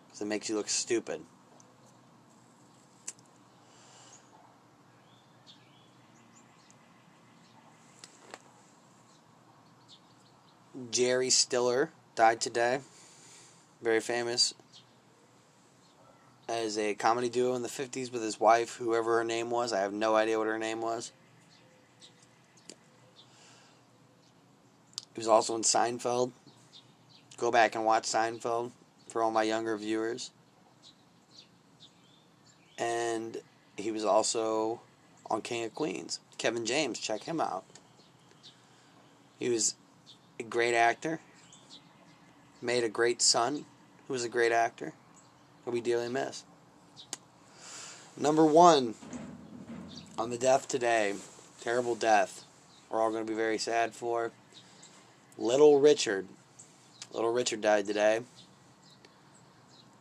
because 0.07 0.21
it 0.21 0.25
makes 0.25 0.49
you 0.49 0.55
look 0.55 0.67
stupid. 0.67 1.21
Jerry 10.91 11.29
Stiller 11.29 11.91
died 12.15 12.41
today. 12.41 12.79
Very 13.81 13.99
famous 13.99 14.53
as 16.47 16.77
a 16.77 16.93
comedy 16.93 17.29
duo 17.29 17.55
in 17.55 17.61
the 17.61 17.67
50s 17.67 18.11
with 18.11 18.21
his 18.21 18.39
wife, 18.39 18.77
whoever 18.77 19.17
her 19.17 19.23
name 19.23 19.49
was. 19.49 19.73
I 19.73 19.81
have 19.81 19.93
no 19.93 20.15
idea 20.15 20.37
what 20.37 20.47
her 20.47 20.57
name 20.57 20.81
was. 20.81 21.11
He 25.13 25.19
was 25.19 25.27
also 25.27 25.55
in 25.55 25.63
Seinfeld. 25.63 26.31
Go 27.37 27.51
back 27.51 27.75
and 27.75 27.85
watch 27.85 28.03
Seinfeld 28.03 28.71
for 29.07 29.21
all 29.21 29.31
my 29.31 29.43
younger 29.43 29.75
viewers. 29.77 30.31
And 32.77 33.37
he 33.75 33.91
was 33.91 34.05
also 34.05 34.81
on 35.29 35.41
King 35.41 35.65
of 35.65 35.75
Queens. 35.75 36.19
Kevin 36.37 36.65
James, 36.65 36.99
check 36.99 37.23
him 37.23 37.41
out. 37.41 37.65
He 39.39 39.49
was 39.49 39.75
a 40.39 40.43
great 40.43 40.73
actor. 40.73 41.19
Made 42.61 42.83
a 42.83 42.89
great 42.89 43.21
son 43.21 43.65
who 44.07 44.13
was 44.13 44.23
a 44.23 44.29
great 44.29 44.51
actor. 44.51 44.93
He'll 45.63 45.73
be 45.73 45.81
dearly 45.81 46.09
miss. 46.09 46.43
Number 48.15 48.45
one 48.45 48.95
on 50.17 50.29
the 50.29 50.37
death 50.37 50.67
today, 50.67 51.13
terrible 51.61 51.95
death. 51.95 52.43
We're 52.89 53.01
all 53.01 53.11
going 53.11 53.25
to 53.25 53.31
be 53.31 53.37
very 53.37 53.57
sad 53.57 53.93
for. 53.93 54.31
Little 55.37 55.79
Richard. 55.79 56.27
Little 57.13 57.31
Richard 57.31 57.61
died 57.61 57.85
today. 57.85 58.21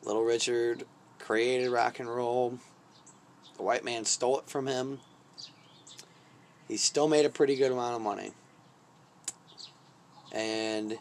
Little 0.03 0.25
Richard 0.25 0.85
created 1.18 1.70
rock 1.70 1.99
and 1.99 2.09
roll. 2.09 2.59
The 3.57 3.62
white 3.62 3.85
man 3.85 4.05
stole 4.05 4.38
it 4.38 4.49
from 4.49 4.66
him. 4.66 5.01
He 6.68 6.77
still 6.77 7.09
made 7.09 7.27
a 7.27 7.31
pretty 7.31 7.57
good 7.57 7.72
amount 7.72 7.96
of 7.96 8.01
money. 8.01 8.33
And 10.37 10.99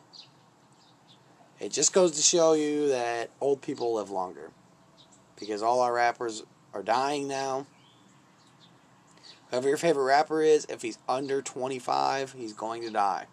it 1.60 1.74
just 1.74 1.92
goes 1.92 2.12
to 2.14 2.22
show 2.22 2.54
you 2.54 2.88
that 2.88 3.32
old 3.42 3.62
people 3.62 3.96
live 3.96 4.10
longer. 4.10 4.50
Because 5.38 5.62
all 5.62 5.82
our 5.82 5.94
rappers 5.94 6.44
are 6.74 6.82
dying 6.82 7.28
now. 7.28 7.68
Whoever 9.50 9.68
your 9.68 9.78
favorite 9.78 10.06
rapper 10.06 10.42
is, 10.42 10.66
if 10.70 10.82
he's 10.82 10.98
under 11.10 11.42
25, 11.42 12.32
he's 12.32 12.54
going 12.54 12.82
to 12.84 12.90
die. 12.90 13.26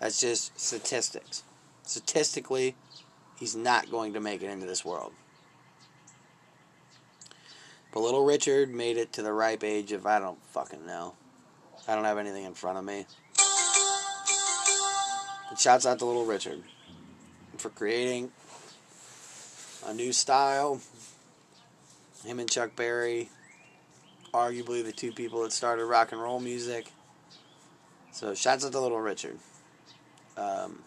That's 0.00 0.18
just 0.18 0.58
statistics. 0.58 1.44
Statistically, 1.82 2.74
he's 3.38 3.54
not 3.54 3.90
going 3.90 4.14
to 4.14 4.20
make 4.20 4.42
it 4.42 4.50
into 4.50 4.66
this 4.66 4.86
world. 4.86 5.12
But 7.92 8.00
little 8.00 8.24
Richard 8.24 8.70
made 8.70 8.96
it 8.96 9.12
to 9.12 9.22
the 9.22 9.34
ripe 9.34 9.62
age 9.62 9.92
of 9.92 10.06
I 10.06 10.18
don't 10.18 10.42
fucking 10.46 10.86
know. 10.86 11.14
I 11.86 11.94
don't 11.94 12.04
have 12.04 12.18
anything 12.18 12.44
in 12.44 12.54
front 12.54 12.78
of 12.78 12.84
me. 12.84 13.04
Shouts 15.56 15.86
out 15.86 15.98
to 16.00 16.04
little 16.04 16.26
Richard 16.26 16.62
for 17.56 17.70
creating 17.70 18.32
a 19.86 19.94
new 19.94 20.12
style. 20.12 20.80
Him 22.24 22.40
and 22.40 22.50
Chuck 22.50 22.74
Berry, 22.76 23.30
arguably 24.32 24.84
the 24.84 24.92
two 24.92 25.12
people 25.12 25.42
that 25.42 25.52
started 25.52 25.84
rock 25.84 26.12
and 26.12 26.20
roll 26.20 26.40
music. 26.40 26.90
So 28.12 28.34
shouts 28.34 28.64
out 28.64 28.72
to 28.72 28.80
little 28.80 29.00
Richard. 29.00 29.38
Um, 30.36 30.82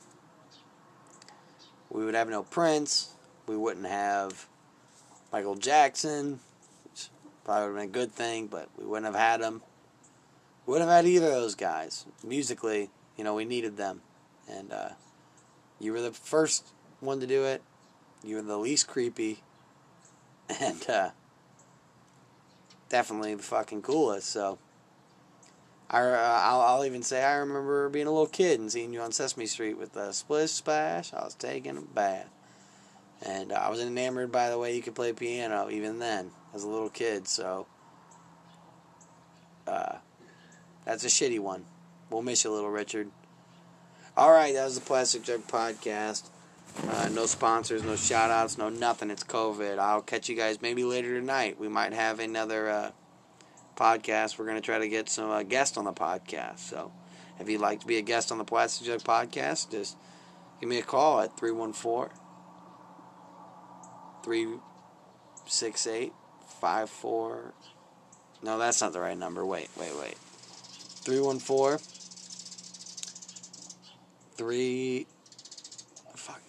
we 1.89 2.03
would 2.05 2.15
have 2.15 2.29
no 2.29 2.43
Prince. 2.43 3.13
We 3.47 3.55
wouldn't 3.57 3.87
have 3.87 4.47
Michael 5.31 5.55
Jackson. 5.55 6.39
Probably 7.45 7.61
would 7.61 7.79
have 7.79 7.91
been 7.91 8.01
a 8.01 8.05
good 8.05 8.11
thing, 8.11 8.47
but 8.47 8.69
we 8.77 8.85
wouldn't 8.85 9.05
have 9.05 9.15
had 9.15 9.41
him. 9.41 9.61
We 10.65 10.73
wouldn't 10.73 10.89
have 10.89 11.05
had 11.05 11.09
either 11.09 11.27
of 11.27 11.33
those 11.33 11.55
guys. 11.55 12.05
Musically, 12.23 12.89
you 13.15 13.23
know, 13.23 13.33
we 13.33 13.45
needed 13.45 13.77
them. 13.77 14.01
And 14.49 14.71
uh, 14.71 14.89
you 15.79 15.91
were 15.91 16.01
the 16.01 16.11
first 16.11 16.67
one 16.99 17.19
to 17.19 17.27
do 17.27 17.43
it. 17.43 17.61
You 18.23 18.37
were 18.37 18.41
the 18.41 18.57
least 18.57 18.87
creepy. 18.87 19.39
And 20.61 20.89
uh, 20.89 21.09
definitely 22.87 23.35
the 23.35 23.43
fucking 23.43 23.81
coolest. 23.81 24.29
So 24.29 24.59
I, 25.89 26.01
uh, 26.01 26.41
I'll, 26.43 26.61
I'll 26.61 26.85
even 26.85 27.03
say 27.03 27.23
I 27.23 27.35
remember 27.35 27.89
being 27.89 28.07
a 28.07 28.11
little 28.11 28.27
kid 28.27 28.59
and 28.59 28.71
seeing 28.71 28.93
you 28.93 29.01
on 29.01 29.11
Sesame 29.11 29.45
Street 29.45 29.77
with 29.77 29.95
a 29.97 30.13
splish 30.13 30.51
splash. 30.51 31.13
I 31.13 31.23
was 31.23 31.33
taking 31.33 31.77
a 31.77 31.81
bath. 31.81 32.29
And 33.21 33.51
uh, 33.51 33.55
I 33.55 33.69
was 33.69 33.81
enamored 33.81 34.31
by 34.31 34.49
the 34.49 34.57
way 34.57 34.75
you 34.75 34.81
could 34.81 34.95
play 34.95 35.13
piano 35.13 35.69
even 35.69 35.99
then 35.99 36.31
as 36.53 36.63
a 36.63 36.69
little 36.69 36.89
kid. 36.89 37.27
So 37.27 37.67
uh, 39.67 39.97
that's 40.85 41.03
a 41.03 41.07
shitty 41.07 41.39
one. 41.39 41.65
We'll 42.09 42.21
miss 42.21 42.43
you, 42.43 42.51
little 42.51 42.69
Richard. 42.69 43.11
All 44.17 44.31
right, 44.31 44.51
that 44.55 44.65
was 44.65 44.73
the 44.73 44.81
Plastic 44.81 45.21
Jug 45.21 45.41
Podcast. 45.41 46.23
Uh, 46.89 47.07
no 47.09 47.27
sponsors, 47.27 47.83
no 47.83 47.95
shout 47.95 48.31
outs, 48.31 48.57
no 48.57 48.67
nothing. 48.67 49.11
It's 49.11 49.23
COVID. 49.23 49.77
I'll 49.77 50.01
catch 50.01 50.27
you 50.27 50.35
guys 50.35 50.59
maybe 50.59 50.83
later 50.83 51.19
tonight. 51.19 51.59
We 51.59 51.67
might 51.67 51.93
have 51.93 52.19
another 52.19 52.67
uh, 52.67 52.91
podcast. 53.75 54.39
We're 54.39 54.45
going 54.45 54.57
to 54.57 54.65
try 54.65 54.79
to 54.79 54.87
get 54.87 55.07
some 55.07 55.29
uh, 55.29 55.43
guests 55.43 55.77
on 55.77 55.85
the 55.85 55.93
podcast. 55.93 56.57
So 56.57 56.91
if 57.39 57.47
you'd 57.47 57.61
like 57.61 57.81
to 57.81 57.85
be 57.85 57.99
a 57.99 58.01
guest 58.01 58.31
on 58.31 58.39
the 58.39 58.43
Plastic 58.43 58.87
Jug 58.87 59.01
Podcast, 59.01 59.69
just 59.69 59.95
give 60.59 60.67
me 60.67 60.79
a 60.79 60.83
call 60.83 61.21
at 61.21 61.37
314 61.37 62.09
368 64.23 66.11
54. 66.59 67.53
No, 68.41 68.57
that's 68.57 68.81
not 68.81 68.93
the 68.93 68.99
right 68.99 69.15
number. 69.15 69.45
Wait, 69.45 69.69
wait, 69.77 69.95
wait. 69.95 70.17
314 70.17 71.96
3 74.37 75.05
fuck. 76.15 76.41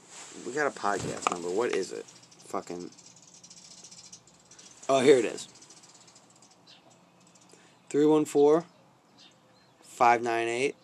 We 0.47 0.53
got 0.53 0.67
a 0.67 0.79
podcast 0.79 1.31
number. 1.31 1.49
What 1.49 1.75
is 1.75 1.91
it? 1.93 2.05
Fucking. 2.47 2.91
Oh 4.89 5.01
here 5.01 5.17
it 5.17 5.25
is. 5.25 5.49
314 7.91 8.69
598 9.83 10.77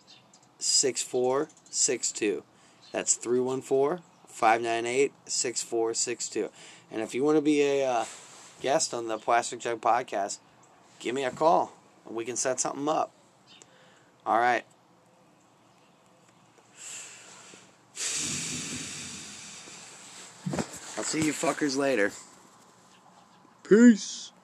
6462 0.57 2.43
that's 2.91 3.13
314 3.13 4.03
598 4.27 5.13
6462 5.25 6.49
and 6.91 7.01
if 7.01 7.13
you 7.13 7.23
want 7.23 7.37
to 7.37 7.41
be 7.41 7.61
a 7.61 7.85
uh, 7.85 8.05
guest 8.61 8.93
on 8.93 9.07
the 9.07 9.19
plastic 9.19 9.59
jug 9.59 9.79
podcast 9.79 10.39
give 10.99 11.13
me 11.13 11.23
a 11.23 11.29
call 11.29 11.73
and 12.07 12.15
we 12.15 12.25
can 12.25 12.35
set 12.35 12.59
something 12.59 12.89
up. 12.89 13.11
All 14.25 14.39
right 14.39 14.65
see 21.15 21.27
you 21.27 21.33
fuckers 21.33 21.77
later. 21.77 22.11
Peace. 23.63 24.31